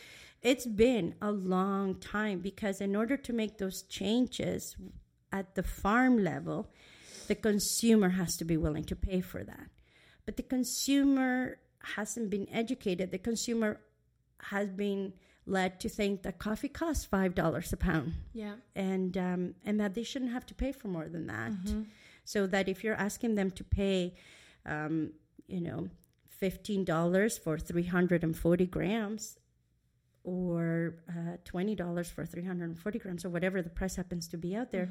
it's 0.41 0.65
been 0.65 1.15
a 1.21 1.31
long 1.31 1.95
time 1.95 2.39
because 2.39 2.81
in 2.81 2.95
order 2.95 3.15
to 3.17 3.31
make 3.31 3.59
those 3.59 3.83
changes 3.83 4.75
at 5.31 5.55
the 5.55 5.63
farm 5.63 6.21
level 6.23 6.69
the 7.27 7.35
consumer 7.35 8.09
has 8.09 8.35
to 8.37 8.45
be 8.45 8.57
willing 8.57 8.83
to 8.83 8.95
pay 8.95 9.21
for 9.21 9.43
that 9.43 9.67
but 10.25 10.37
the 10.37 10.43
consumer 10.43 11.57
hasn't 11.95 12.29
been 12.29 12.47
educated 12.51 13.11
the 13.11 13.17
consumer 13.17 13.79
has 14.51 14.69
been 14.69 15.13
led 15.45 15.79
to 15.79 15.89
think 15.89 16.21
that 16.23 16.39
coffee 16.39 16.69
costs 16.69 17.05
five 17.05 17.35
dollars 17.35 17.73
a 17.73 17.77
pound 17.77 18.13
Yeah. 18.33 18.55
and 18.75 19.17
um, 19.17 19.55
and 19.65 19.79
that 19.79 19.93
they 19.93 20.03
shouldn't 20.03 20.31
have 20.31 20.45
to 20.47 20.53
pay 20.53 20.71
for 20.71 20.87
more 20.87 21.09
than 21.09 21.27
that. 21.27 21.51
Mm-hmm. 21.51 21.81
So 22.23 22.47
that 22.47 22.69
if 22.69 22.81
you're 22.83 22.95
asking 22.95 23.35
them 23.35 23.51
to 23.51 23.63
pay, 23.65 24.13
um, 24.65 25.11
you 25.47 25.59
know, 25.59 25.89
fifteen 26.29 26.85
dollars 26.85 27.37
for 27.37 27.57
three 27.57 27.83
hundred 27.83 28.23
and 28.23 28.37
forty 28.37 28.65
grams, 28.65 29.37
or 30.23 30.95
uh, 31.09 31.35
twenty 31.43 31.75
dollars 31.75 32.09
for 32.09 32.25
three 32.25 32.45
hundred 32.45 32.69
and 32.69 32.79
forty 32.79 32.99
grams, 32.99 33.25
or 33.25 33.29
whatever 33.29 33.61
the 33.61 33.69
price 33.69 33.95
happens 33.97 34.27
to 34.29 34.37
be 34.37 34.55
out 34.55 34.71
there, 34.71 34.89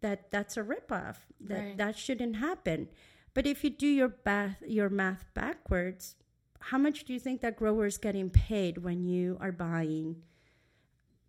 that 0.00 0.30
that's 0.30 0.56
a 0.56 0.62
ripoff. 0.62 1.16
That 1.40 1.58
Right. 1.58 1.76
that 1.76 1.96
shouldn't 1.96 2.36
happen. 2.36 2.88
But 3.34 3.46
if 3.46 3.62
you 3.64 3.70
do 3.70 3.86
your 3.86 4.14
math 4.24 4.62
your 4.66 4.88
math 4.88 5.24
backwards, 5.34 6.16
how 6.60 6.78
much 6.78 7.04
do 7.04 7.12
you 7.12 7.20
think 7.20 7.40
that 7.40 7.56
grower 7.56 7.86
is 7.86 7.98
getting 7.98 8.30
paid 8.30 8.78
when 8.78 9.04
you 9.04 9.36
are 9.40 9.52
buying? 9.52 10.22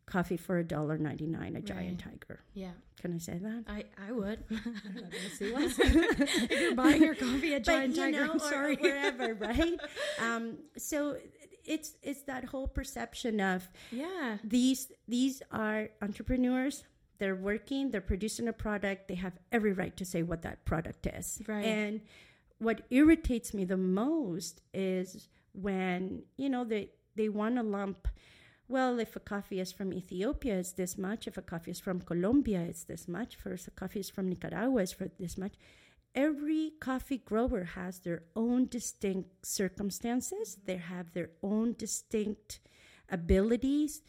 Coffee 0.05 0.37
for 0.37 0.57
a 0.57 0.63
dollar 0.63 0.97
ninety 0.97 1.27
nine, 1.27 1.55
a 1.55 1.61
giant 1.61 1.99
tiger. 1.99 2.41
Yeah. 2.55 2.71
Can 2.99 3.13
I 3.13 3.19
say 3.19 3.37
that? 3.37 3.63
I, 3.67 3.85
I 4.07 4.11
would. 4.11 4.43
If 5.29 6.59
you're 6.59 6.75
buying 6.75 7.03
your 7.03 7.15
coffee 7.15 7.53
at 7.53 7.63
Giant 7.63 7.95
Tiger, 7.95 8.17
know, 8.17 8.23
I'm 8.23 8.29
or- 8.31 8.35
or 8.35 8.39
sorry. 8.39 8.75
wherever, 8.75 9.33
right? 9.35 9.79
um, 10.19 10.57
so 10.77 11.17
it's 11.63 11.95
it's 12.01 12.23
that 12.23 12.45
whole 12.45 12.67
perception 12.67 13.39
of 13.39 13.69
yeah. 13.91 14.37
these 14.43 14.91
these 15.07 15.43
are 15.51 15.89
entrepreneurs. 16.01 16.83
They're 17.19 17.35
working. 17.35 17.91
They're 17.91 18.01
producing 18.01 18.47
a 18.47 18.53
product. 18.53 19.07
They 19.07 19.15
have 19.15 19.33
every 19.51 19.73
right 19.73 19.95
to 19.97 20.05
say 20.05 20.23
what 20.23 20.41
that 20.43 20.65
product 20.65 21.05
is. 21.05 21.41
Right. 21.47 21.65
And 21.65 22.01
what 22.57 22.81
irritates 22.89 23.53
me 23.53 23.65
the 23.65 23.77
most 23.77 24.61
is 24.73 25.27
when 25.53 26.23
you 26.37 26.49
know 26.49 26.63
they 26.63 26.89
they 27.15 27.29
want 27.29 27.55
to 27.55 27.63
lump. 27.63 28.07
Well, 28.67 28.99
if 28.99 29.15
a 29.15 29.19
coffee 29.19 29.59
is 29.59 29.71
from 29.71 29.93
Ethiopia, 29.93 30.59
it's 30.59 30.73
this 30.73 30.97
much. 30.97 31.27
If 31.27 31.37
a 31.37 31.41
coffee 31.41 31.71
is 31.71 31.79
from 31.79 32.01
Colombia, 32.01 32.61
it's 32.61 32.83
this 32.83 33.07
much. 33.07 33.35
If 33.35 33.67
a 33.67 33.71
coffee 33.71 33.99
is 33.99 34.09
from 34.09 34.29
Nicaragua, 34.29 34.81
it's 34.83 34.93
for 34.93 35.09
this 35.19 35.37
much. 35.37 35.53
Every 36.15 36.73
coffee 36.79 37.17
grower 37.17 37.63
has 37.63 37.99
their 37.99 38.23
own 38.35 38.67
distinct 38.67 39.45
circumstances. 39.45 40.57
They 40.65 40.77
have 40.77 41.13
their 41.13 41.31
own 41.41 41.75
distinct 41.77 42.59
abilities. 43.09 44.01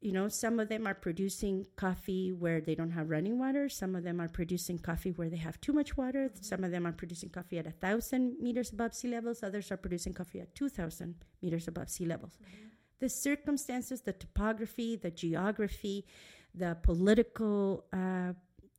You 0.00 0.12
know, 0.12 0.28
some 0.28 0.60
of 0.60 0.68
them 0.68 0.86
are 0.86 0.94
producing 0.94 1.66
coffee 1.74 2.32
where 2.32 2.60
they 2.60 2.76
don't 2.76 2.92
have 2.92 3.10
running 3.10 3.36
water. 3.36 3.68
Some 3.68 3.96
of 3.96 4.04
them 4.04 4.20
are 4.20 4.28
producing 4.28 4.78
coffee 4.78 5.10
where 5.10 5.28
they 5.28 5.38
have 5.38 5.60
too 5.60 5.72
much 5.72 5.96
water. 5.96 6.28
Mm-hmm. 6.28 6.44
Some 6.44 6.62
of 6.62 6.70
them 6.70 6.86
are 6.86 6.92
producing 6.92 7.30
coffee 7.30 7.58
at 7.58 7.66
a 7.66 7.72
thousand 7.72 8.36
meters 8.40 8.70
above 8.72 8.94
sea 8.94 9.08
levels. 9.08 9.42
Others 9.42 9.72
are 9.72 9.76
producing 9.76 10.14
coffee 10.14 10.40
at 10.40 10.54
two 10.54 10.68
thousand 10.68 11.16
meters 11.42 11.66
above 11.66 11.88
sea 11.90 12.06
levels 12.06 12.38
mm-hmm. 12.40 12.68
the 13.00 13.08
circumstances, 13.08 14.02
the 14.02 14.12
topography, 14.12 14.94
the 14.94 15.10
geography, 15.10 16.06
the 16.54 16.76
political 16.82 17.84
uh, 17.92 18.34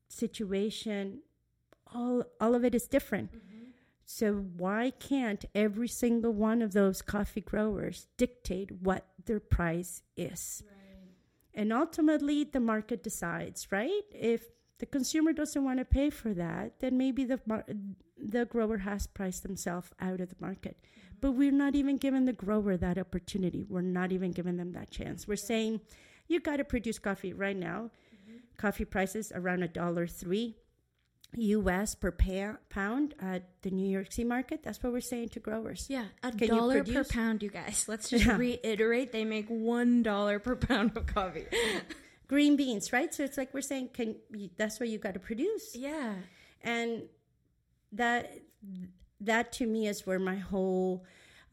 situation, 0.08 1.20
all 1.94 2.24
all 2.40 2.56
of 2.56 2.64
it 2.64 2.74
is 2.74 2.88
different. 2.88 3.32
Mm-hmm. 3.32 3.56
So 4.06 4.34
why 4.34 4.92
can't 5.00 5.46
every 5.54 5.88
single 5.88 6.34
one 6.34 6.62
of 6.62 6.74
those 6.74 7.02
coffee 7.02 7.42
growers 7.42 8.08
dictate 8.18 8.72
what 8.72 9.06
their 9.26 9.40
price 9.40 10.02
is? 10.18 10.64
And 11.60 11.74
ultimately, 11.74 12.46
the 12.46 12.62
market 12.62 13.04
decides, 13.04 13.70
right? 13.70 14.06
If 14.14 14.44
the 14.78 14.86
consumer 14.86 15.34
doesn't 15.34 15.62
want 15.62 15.80
to 15.80 15.84
pay 15.84 16.10
for 16.10 16.34
that, 16.34 16.80
then 16.80 16.98
maybe 16.98 17.26
the 17.26 17.40
the 18.18 18.46
grower 18.46 18.78
has 18.78 19.08
priced 19.08 19.44
themselves 19.44 19.90
out 20.00 20.22
of 20.22 20.30
the 20.30 20.38
market. 20.40 20.78
Mm-hmm. 20.78 21.16
But 21.20 21.32
we're 21.34 21.52
not 21.52 21.76
even 21.76 21.98
giving 21.98 22.24
the 22.24 22.32
grower 22.46 22.78
that 22.78 22.98
opportunity. 22.98 23.66
We're 23.68 23.82
not 24.00 24.14
even 24.14 24.32
giving 24.32 24.56
them 24.56 24.72
that 24.72 24.90
chance. 24.90 25.28
We're 25.28 25.36
saying, 25.52 25.82
you 26.30 26.40
got 26.40 26.58
to 26.58 26.64
produce 26.64 26.98
coffee 26.98 27.34
right 27.34 27.58
now. 27.58 27.92
Mm-hmm. 28.16 28.38
Coffee 28.56 28.86
prices 28.86 29.34
around 29.36 29.62
a 29.62 29.68
dollar 29.68 30.08
three 30.08 30.56
U.S. 31.36 31.94
per 31.96 32.12
pa- 32.12 32.58
pound 32.70 33.14
at 33.22 33.44
the 33.62 33.70
New 33.72 33.88
York 33.88 34.12
City 34.12 34.28
market. 34.28 34.64
That's 34.64 34.82
what 34.82 34.92
we're 34.92 35.00
saying 35.02 35.30
to 35.30 35.40
growers. 35.40 35.86
Yeah, 35.90 36.06
a 36.24 36.32
Can 36.32 36.48
dollar 36.50 36.84
per 36.84 37.04
pound, 37.04 37.44
you 37.44 37.50
guys. 37.50 37.86
Let's 37.88 38.10
just 38.10 38.26
Yeah. 38.26 38.38
reiterate: 38.38 39.12
they 39.12 39.26
make 39.26 39.48
one 39.48 40.02
dollar 40.04 40.40
per 40.40 40.56
pound 40.56 40.98
of 40.98 41.06
coffee. 41.06 41.46
Green 42.28 42.56
beans, 42.56 42.92
right? 42.94 43.14
So 43.14 43.24
it's 43.24 43.38
like 43.38 43.54
we're 43.54 43.62
saying, 43.62 43.90
can 43.94 44.16
you, 44.36 44.50
that's 44.58 44.80
what 44.80 44.90
you 44.90 44.98
got 45.00 45.14
to 45.16 45.20
produce. 45.20 45.76
yeah, 45.76 46.14
and 46.62 47.04
that 47.92 48.32
that 49.22 49.52
to 49.54 49.66
me 49.66 49.88
is 49.88 50.06
where 50.08 50.20
my 50.20 50.36
whole 50.38 51.06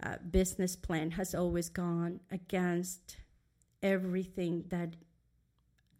uh, 0.03 0.17
business 0.31 0.77
plan 0.77 1.11
has 1.13 1.35
always 1.35 1.69
gone 1.69 2.21
against 2.31 3.17
everything 3.83 4.65
that 4.69 4.97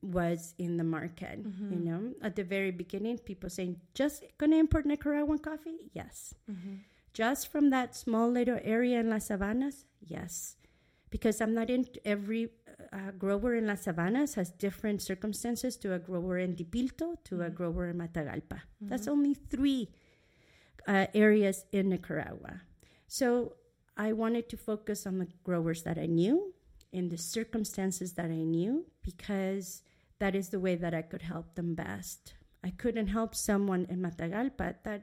was 0.03 0.55
in 0.59 0.77
the 0.77 0.85
market 0.85 1.41
you 1.71 1.79
know? 1.79 2.15
At 2.23 2.37
the 2.37 2.45
very 2.45 2.71
beginning 2.71 3.19
people 3.19 3.51
saying 3.51 3.81
just 3.95 4.25
gonna 4.39 4.57
import 4.57 4.87
nicaraguan 4.87 5.39
coffee? 5.39 5.91
Yes. 5.93 6.35
Just 7.13 7.49
from 7.49 7.71
that 7.71 7.97
small 7.97 8.31
little 8.31 8.61
area 8.63 9.01
in 9.01 9.11
Las 9.11 9.29
Sabanas 9.29 9.85
yes. 10.01 10.57
Because 11.09 11.41
i'm 11.41 11.55
not 11.55 11.71
in 11.71 11.87
every 12.05 12.51
uh, 12.93 13.11
grower 13.19 13.55
in 13.55 13.67
Las 13.67 13.85
Sabanas 13.85 14.35
has 14.35 14.51
different 14.51 15.01
circumstances 15.01 15.77
to 15.79 15.95
a 15.95 15.99
grower 15.99 16.39
in 16.39 16.55
dipilto 16.55 17.17
to 17.25 17.43
a 17.43 17.51
grower 17.51 17.89
in 17.89 17.99
matagalpa. 17.99 18.61
That's 18.81 19.09
only 19.09 19.35
three 19.35 19.89
uh, 20.87 21.07
areas 21.15 21.65
in 21.73 21.89
Nicaragua. 21.89 22.63
So 23.09 23.55
I 23.97 24.13
wanted 24.13 24.49
to 24.51 24.57
focus 24.57 25.07
on 25.07 25.19
the 25.19 25.29
growers 25.43 25.83
that 25.85 25.99
I 25.99 26.07
knew, 26.07 26.55
in 26.97 27.09
the 27.11 27.19
circumstances 27.19 28.15
that 28.15 28.27
I 28.27 28.43
knew, 28.57 28.87
because 29.03 29.83
that 30.19 30.35
is 30.35 30.49
the 30.49 30.61
way 30.61 30.75
that 30.77 30.95
I 30.95 31.03
could 31.03 31.23
help 31.23 31.55
them 31.55 31.75
best. 31.75 32.35
I 32.65 32.71
couldn't 32.71 33.09
help 33.09 33.35
someone 33.35 33.87
in 33.89 34.01
Matagalpa 34.01 34.77
that 34.83 35.03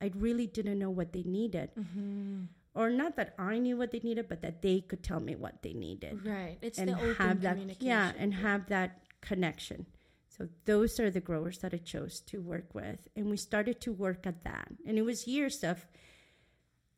I 0.00 0.10
really 0.14 0.46
didn't 0.46 0.78
know 0.78 0.90
what 0.90 1.12
they 1.12 1.22
needed. 1.22 1.70
Mm-hmm. 1.78 2.44
Or 2.74 2.90
not 2.90 3.16
that 3.16 3.34
I 3.38 3.58
knew 3.58 3.76
what 3.76 3.90
they 3.90 4.00
needed, 4.00 4.28
but 4.28 4.42
that 4.42 4.62
they 4.62 4.80
could 4.80 5.02
tell 5.02 5.20
me 5.20 5.34
what 5.34 5.62
they 5.62 5.72
needed 5.72 6.24
right. 6.24 6.58
It's 6.62 6.78
and 6.78 6.88
the 6.90 6.94
open 6.94 7.14
have 7.16 7.40
that 7.42 7.56
communication. 7.56 7.86
yeah 7.86 8.12
and 8.16 8.34
have 8.34 8.66
that 8.68 9.00
connection 9.20 9.86
so 10.28 10.48
those 10.64 11.00
are 11.00 11.10
the 11.10 11.20
growers 11.20 11.58
that 11.58 11.74
i 11.74 11.76
chose 11.78 12.20
to 12.20 12.40
work 12.40 12.72
with 12.72 13.08
and 13.16 13.28
we 13.28 13.36
started 13.36 13.80
to 13.80 13.92
work 13.92 14.26
at 14.26 14.44
that 14.44 14.68
and 14.86 14.96
it 14.96 15.02
was 15.02 15.26
years 15.26 15.64
of 15.64 15.86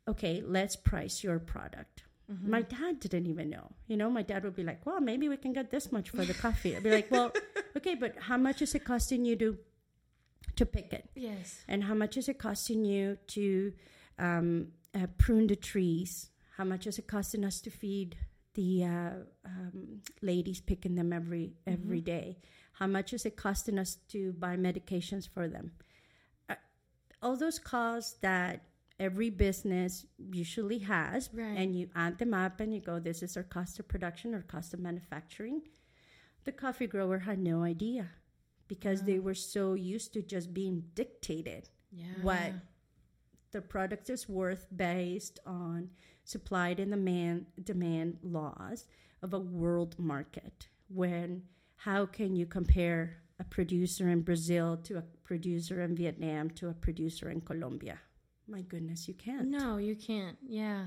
okay 0.07 0.43
let's 0.47 0.77
price 0.77 1.25
your 1.25 1.39
product 1.39 2.03
Mm-hmm. 2.31 2.51
my 2.51 2.63
dad 2.63 3.01
didn't 3.01 3.27
even 3.27 3.51
know 3.51 3.73
you 3.89 3.97
know 3.97 4.09
my 4.09 4.23
dad 4.23 4.45
would 4.45 4.55
be 4.55 4.63
like 4.63 4.87
well 4.87 5.01
maybe 5.01 5.29
we 5.29 5.37
can 5.37 5.53
get 5.53 5.73
this 5.73 5.91
much 5.91 6.11
for 6.11 6.25
the 6.25 6.35
coffee 6.35 6.77
i'd 6.77 6.85
be 6.85 6.91
like 6.93 7.11
well 7.11 7.33
okay 7.77 7.97
but 7.97 8.15
how 8.21 8.37
much 8.37 8.63
is 8.63 8.73
it 8.77 8.85
costing 8.85 9.25
you 9.25 9.35
to 9.35 9.59
to 10.55 10.65
pick 10.65 10.93
it 10.93 11.11
yes. 11.17 11.65
and 11.67 11.83
how 11.83 11.95
much 11.95 12.17
is 12.17 12.29
it 12.29 12.39
costing 12.39 12.85
you 12.85 13.19
to 13.27 13.73
um, 14.21 14.69
uh, 14.95 15.07
prune 15.19 15.47
the 15.47 15.57
trees? 15.57 16.31
How 16.57 16.65
much 16.65 16.87
is 16.87 16.99
it 16.99 17.07
costing 17.07 17.45
us 17.45 17.61
to 17.63 17.71
feed 17.71 18.17
the 18.55 18.85
uh, 18.85 19.11
um, 19.47 20.03
ladies 20.21 20.61
picking 20.61 20.95
them 20.95 21.13
every 21.13 21.55
every 21.67 22.01
day? 22.01 22.39
How 22.73 22.87
much 22.87 23.13
is 23.13 23.27
it 23.27 23.37
costing 23.37 23.79
us 23.79 23.97
to 24.09 24.33
buy 24.33 24.57
medications 24.57 25.29
for 25.29 25.49
them? 25.49 25.73
Uh, 26.49 26.55
all 27.23 27.37
those 27.37 27.59
costs 27.59 28.15
that 28.21 28.63
every 29.01 29.31
business 29.31 30.07
usually 30.19 30.79
has, 30.81 31.31
Right. 31.33 31.57
and 31.61 31.75
you 31.75 31.89
add 31.95 32.19
them 32.19 32.35
up 32.35 32.61
and 32.61 32.73
you 32.75 32.81
go, 32.81 33.01
"This 33.01 33.23
is 33.23 33.37
our 33.37 33.43
cost 33.43 33.81
of 33.81 33.89
production 33.89 34.35
or 34.35 34.43
cost 34.43 34.75
of 34.75 34.81
manufacturing." 34.81 35.63
The 36.45 36.53
coffee 36.53 36.87
grower 36.87 37.21
had 37.21 37.39
no 37.39 37.63
idea 37.63 38.11
because 38.69 39.03
they 39.03 39.19
were 39.19 39.35
so 39.35 39.75
used 39.75 40.13
to 40.13 40.23
just 40.23 40.55
being 40.55 40.91
dictated 40.95 41.71
Yeah. 41.91 42.23
what 42.23 42.53
the 43.51 43.61
product 43.63 44.09
is 44.11 44.29
worth 44.29 44.67
based 44.75 45.41
on 45.45 45.91
supply 46.25 46.69
and 46.71 46.91
demand 46.93 47.47
demand 47.73 48.19
laws 48.23 48.87
of 49.23 49.35
a 49.35 49.41
world 49.41 49.99
market 49.99 50.69
when 50.89 51.49
how 51.87 52.07
can 52.07 52.37
you 52.37 52.47
compare 52.47 53.17
a 53.39 53.45
producer 53.45 54.09
in 54.09 54.21
Brazil 54.21 54.77
to 54.77 54.99
a 54.99 55.03
producer 55.25 55.81
in 55.81 55.97
Vietnam 55.97 56.51
to 56.51 56.69
a 56.69 56.75
producer 56.75 57.31
in 57.31 57.41
Colombia. 57.41 57.99
My 58.51 58.63
goodness, 58.63 59.07
you 59.07 59.15
can't. 59.15 59.49
No, 59.49 59.77
you 59.77 59.95
can't. 59.95 60.37
Yeah. 60.47 60.87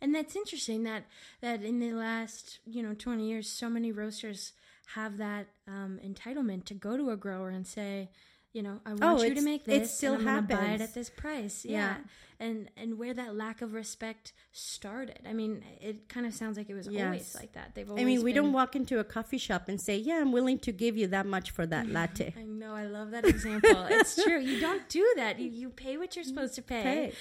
And 0.00 0.14
that's 0.14 0.36
interesting 0.36 0.82
that 0.82 1.04
that 1.40 1.62
in 1.62 1.78
the 1.78 1.92
last, 1.92 2.58
you 2.66 2.82
know, 2.82 2.94
20 2.94 3.26
years 3.26 3.48
so 3.48 3.70
many 3.70 3.92
roasters 3.92 4.52
have 4.94 5.16
that 5.18 5.46
um, 5.66 5.98
entitlement 6.04 6.64
to 6.66 6.74
go 6.74 6.96
to 6.96 7.10
a 7.10 7.16
grower 7.16 7.48
and 7.48 7.66
say, 7.66 8.10
you 8.52 8.62
know, 8.62 8.80
I 8.84 8.90
want 8.90 9.02
Oh, 9.02 9.22
you 9.22 9.34
to 9.34 9.40
make 9.40 9.62
it 9.62 9.66
this. 9.66 9.96
still 9.96 10.14
and 10.14 10.28
I'm 10.28 10.46
gonna 10.46 10.60
buy 10.62 10.68
it 10.74 10.80
at 10.80 10.94
this 10.94 11.08
price. 11.10 11.64
Yeah. 11.64 11.78
Yeah. 11.78 11.96
And 12.40 12.68
and 12.76 12.98
where 12.98 13.14
that 13.14 13.36
lack 13.36 13.62
of 13.62 13.72
respect 13.72 14.32
started. 14.50 15.20
I 15.28 15.32
mean, 15.32 15.62
it 15.80 16.08
kind 16.08 16.26
of 16.26 16.34
sounds 16.34 16.56
like 16.58 16.68
it 16.68 16.74
was 16.74 16.88
always 16.88 17.36
like 17.38 17.52
that. 17.52 17.74
They've 17.74 17.88
always 17.88 18.02
I 18.02 18.04
mean, 18.04 18.22
we 18.24 18.32
been- 18.32 18.42
don't 18.44 18.52
walk 18.52 18.74
into 18.74 18.98
a 18.98 19.04
coffee 19.04 19.38
shop 19.38 19.68
and 19.68 19.80
say, 19.80 19.96
"Yeah, 19.96 20.20
I'm 20.20 20.32
willing 20.32 20.58
to 20.60 20.72
give 20.72 20.96
you 20.96 21.06
that 21.08 21.24
much 21.24 21.50
for 21.52 21.66
that 21.66 21.88
latte." 21.88 22.34
I 22.38 22.42
know, 22.42 22.74
I 22.74 22.86
love 22.86 23.12
that 23.12 23.24
example. 23.24 23.86
it's 23.90 24.20
true. 24.22 24.40
You 24.40 24.58
don't 24.60 24.88
do 24.88 25.06
that. 25.16 25.38
You, 25.38 25.50
you 25.50 25.68
pay 25.70 25.96
what 25.96 26.16
you're 26.16 26.24
supposed 26.24 26.54
to 26.56 26.62
pay. 26.62 26.82
Pay. 26.82 27.12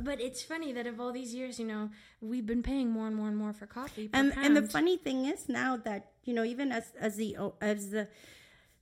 But 0.00 0.18
it's 0.20 0.42
funny 0.42 0.72
that 0.72 0.86
of 0.86 0.98
all 1.00 1.12
these 1.12 1.34
years, 1.34 1.58
you 1.60 1.66
know, 1.66 1.90
we've 2.22 2.46
been 2.46 2.62
paying 2.62 2.90
more 2.90 3.06
and 3.06 3.14
more 3.16 3.28
and 3.28 3.36
more 3.36 3.52
for 3.52 3.66
coffee. 3.66 4.08
and 4.14 4.32
and 4.36 4.56
the 4.56 4.62
funny 4.62 4.96
thing 4.96 5.26
is 5.26 5.46
now 5.48 5.76
that 5.76 6.12
you 6.24 6.32
know 6.32 6.44
even 6.44 6.72
as 6.72 6.92
as 6.98 7.16
the 7.16 7.36
as 7.60 7.90
the 7.90 8.08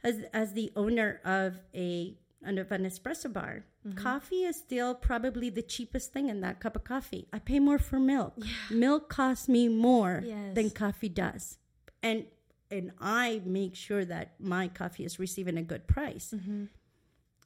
as 0.05 0.17
as 0.33 0.53
the 0.55 0.71
owner 0.77 1.21
of 1.25 1.59
a 1.75 2.17
of 2.45 2.71
an 2.73 2.85
espresso 2.85 3.33
bar 3.33 3.65
Mm-hmm. 3.87 3.97
coffee 4.03 4.43
is 4.43 4.57
still 4.57 4.93
probably 4.93 5.51
the 5.51 5.63
cheapest 5.63 6.13
thing 6.13 6.29
in 6.29 6.41
that 6.41 6.59
cup 6.59 6.75
of 6.75 6.83
coffee 6.83 7.29
i 7.33 7.39
pay 7.39 7.61
more 7.61 7.79
for 7.79 8.01
milk 8.01 8.35
milk 8.71 9.09
costs 9.09 9.49
me 9.49 9.69
more 9.69 10.21
Yes. 10.27 10.55
than 10.57 10.71
coffee 10.71 11.09
does 11.09 11.59
and 12.03 12.25
and 12.73 12.91
i 13.01 13.41
make 13.47 13.77
sure 13.77 14.05
that 14.05 14.35
my 14.41 14.67
coffee 14.67 15.05
is 15.05 15.19
receiving 15.21 15.57
a 15.57 15.63
good 15.63 15.87
price 15.87 16.35
Mm-hmm. 16.37 16.65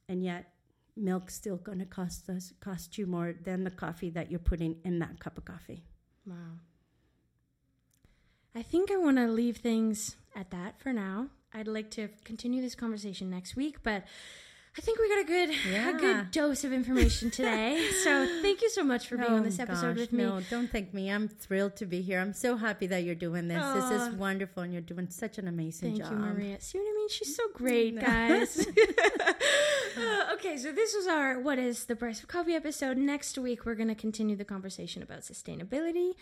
and 0.08 0.24
yet 0.24 0.52
milk's 0.96 1.34
still 1.34 1.56
going 1.58 1.78
to 1.80 1.84
cost 1.86 2.28
us 2.30 2.54
cost 2.60 2.96
you 2.96 3.06
more 3.06 3.34
than 3.44 3.64
the 3.64 3.70
coffee 3.70 4.08
that 4.10 4.30
you're 4.30 4.40
putting 4.40 4.76
in 4.84 4.98
that 5.00 5.20
cup 5.20 5.36
of 5.36 5.44
coffee 5.44 5.84
Wow. 6.26 6.58
I 8.54 8.62
think 8.62 8.90
I 8.90 8.96
want 8.96 9.16
to 9.18 9.26
leave 9.28 9.58
things 9.58 10.16
at 10.36 10.50
that 10.50 10.78
for 10.80 10.92
now. 10.92 11.28
I'd 11.54 11.68
like 11.68 11.90
to 11.92 12.08
continue 12.24 12.62
this 12.62 12.74
conversation 12.74 13.30
next 13.30 13.56
week, 13.56 13.82
but 13.82 14.04
I 14.76 14.80
think 14.80 14.98
we 14.98 15.08
got 15.08 15.20
a 15.20 15.24
good 15.24 15.50
a 15.50 15.98
good 15.98 16.30
dose 16.30 16.64
of 16.64 16.72
information 16.72 17.30
today. 17.30 17.90
so 18.04 18.26
thank 18.40 18.62
you 18.62 18.70
so 18.70 18.82
much 18.82 19.06
for 19.06 19.18
being 19.18 19.30
on 19.30 19.40
Oh, 19.40 19.42
this 19.42 19.58
episode 19.58 19.96
gosh, 19.96 19.96
with 19.98 20.12
me. 20.14 20.24
No, 20.24 20.40
don't 20.48 20.70
thank 20.70 20.94
me. 20.94 21.10
I'm 21.10 21.28
thrilled 21.28 21.76
to 21.76 21.84
be 21.84 22.00
here. 22.00 22.18
I'm 22.20 22.32
so 22.32 22.56
happy 22.56 22.86
that 22.86 23.04
you're 23.04 23.14
doing 23.14 23.48
this. 23.48 23.62
this 23.74 23.90
is 23.90 24.14
wonderful, 24.14 24.62
and 24.62 24.72
you're 24.72 24.80
doing 24.80 25.10
such 25.10 25.36
an 25.36 25.46
amazing 25.46 25.90
Thank 25.90 26.02
job. 26.02 26.08
Thank 26.08 26.20
you, 26.22 26.26
Maria. 26.26 26.60
See 26.60 26.78
what 26.78 26.88
I 26.88 26.94
mean? 26.96 27.08
She's 27.10 27.36
so 27.36 27.42
great, 27.52 28.00
guys. 28.00 28.66
Uh, 29.94 30.32
okay, 30.32 30.56
so 30.56 30.72
this 30.72 30.94
was 30.94 31.06
our 31.06 31.38
What 31.38 31.58
is 31.58 31.84
the 31.84 31.94
Price 31.94 32.22
of 32.22 32.28
Coffee 32.28 32.54
episode. 32.54 32.96
Next 32.96 33.36
week, 33.36 33.66
we're 33.66 33.74
going 33.74 33.88
to 33.88 33.94
continue 33.94 34.34
the 34.36 34.44
conversation 34.44 35.02
about 35.02 35.20
sustainability. 35.20 36.12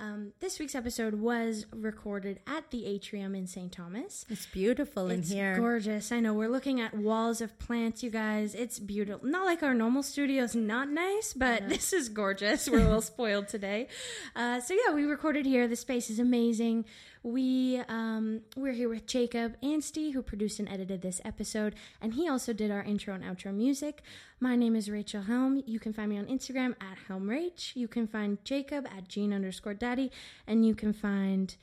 Um, 0.00 0.32
this 0.40 0.58
week's 0.58 0.74
episode 0.74 1.14
was 1.16 1.66
recorded 1.76 2.40
at 2.46 2.70
the 2.70 2.86
atrium 2.86 3.34
in 3.34 3.46
St. 3.46 3.70
Thomas. 3.70 4.24
It's 4.30 4.46
beautiful 4.46 5.10
in 5.10 5.20
It's 5.20 5.30
here. 5.30 5.58
gorgeous. 5.58 6.10
I 6.10 6.20
know. 6.20 6.32
We're 6.32 6.48
looking 6.48 6.80
at 6.80 6.94
walls 6.94 7.42
of 7.42 7.58
plants, 7.58 8.02
you 8.02 8.08
guys. 8.08 8.54
It's 8.54 8.78
beautiful. 8.78 9.28
Not 9.28 9.44
like 9.44 9.62
our 9.62 9.74
normal 9.74 10.02
studio's 10.02 10.54
not 10.54 10.88
nice, 10.88 11.34
but 11.34 11.68
this 11.68 11.92
is 11.92 12.08
gorgeous. 12.08 12.66
We're 12.66 12.78
a 12.78 12.84
little 12.84 13.02
spoiled 13.02 13.48
today. 13.48 13.88
Uh, 14.34 14.60
so 14.60 14.72
yeah, 14.74 14.94
we 14.94 15.04
recorded 15.04 15.44
here. 15.44 15.68
The 15.68 15.76
space 15.76 16.08
is 16.08 16.18
amazing. 16.18 16.86
We 17.22 17.82
um, 17.86 18.40
we're 18.56 18.72
here 18.72 18.88
with 18.88 19.06
Jacob 19.06 19.54
Anstey, 19.62 20.12
who 20.12 20.22
produced 20.22 20.58
and 20.58 20.66
edited 20.70 21.02
this 21.02 21.20
episode, 21.22 21.74
and 22.00 22.14
he 22.14 22.26
also 22.26 22.54
did 22.54 22.70
our 22.70 22.82
intro 22.82 23.12
and 23.14 23.22
outro 23.22 23.52
music. 23.54 24.00
My 24.42 24.56
name 24.56 24.74
is 24.74 24.88
Rachael 24.88 25.20
Helm. 25.24 25.62
You 25.66 25.78
can 25.78 25.92
find 25.92 26.08
me 26.08 26.16
on 26.16 26.24
Instagram 26.24 26.70
at 26.80 26.96
HelmRach. 27.10 27.76
You 27.76 27.88
can 27.88 28.06
find 28.06 28.42
Jacob 28.42 28.86
at 28.86 29.06
Gene 29.06 29.34
underscore 29.34 29.74
Daddy, 29.90 30.12
and 30.46 30.64
you 30.64 30.76
can 30.76 30.92
find 30.92 31.56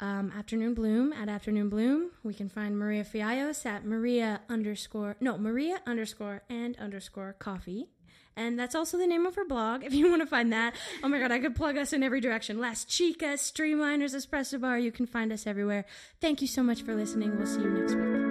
um, 0.00 0.30
Afternoon 0.36 0.74
Bloom 0.74 1.14
at 1.14 1.30
Afternoon 1.30 1.70
Bloom. 1.70 2.10
We 2.22 2.34
can 2.34 2.50
find 2.50 2.78
Maria 2.78 3.04
Fiallos 3.04 3.64
at 3.64 3.86
Maria 3.86 4.42
underscore 4.50 5.16
no 5.18 5.38
Maria 5.38 5.80
underscore 5.86 6.42
and 6.50 6.76
underscore 6.78 7.34
coffee. 7.38 7.88
And 8.36 8.58
that's 8.58 8.74
also 8.74 8.98
the 8.98 9.06
name 9.06 9.24
of 9.24 9.34
her 9.36 9.46
blog 9.46 9.82
if 9.88 9.94
you 9.94 10.10
want 10.10 10.20
to 10.20 10.26
find 10.26 10.52
that. 10.52 10.74
Oh 11.02 11.08
my 11.08 11.18
god, 11.18 11.32
I 11.32 11.38
could 11.38 11.56
plug 11.56 11.78
us 11.78 11.94
in 11.94 12.02
every 12.02 12.20
direction. 12.20 12.60
Las 12.60 12.84
Chicas, 12.84 13.40
Streamliners, 13.40 14.14
Espresso 14.14 14.60
Bar. 14.60 14.78
You 14.78 14.92
can 14.92 15.06
find 15.06 15.32
us 15.32 15.46
everywhere. 15.46 15.86
Thank 16.20 16.42
you 16.42 16.48
so 16.48 16.62
much 16.62 16.82
for 16.82 16.94
listening. 16.94 17.36
We'll 17.38 17.46
see 17.46 17.62
you 17.62 17.70
next 17.70 17.94
week. 17.94 18.29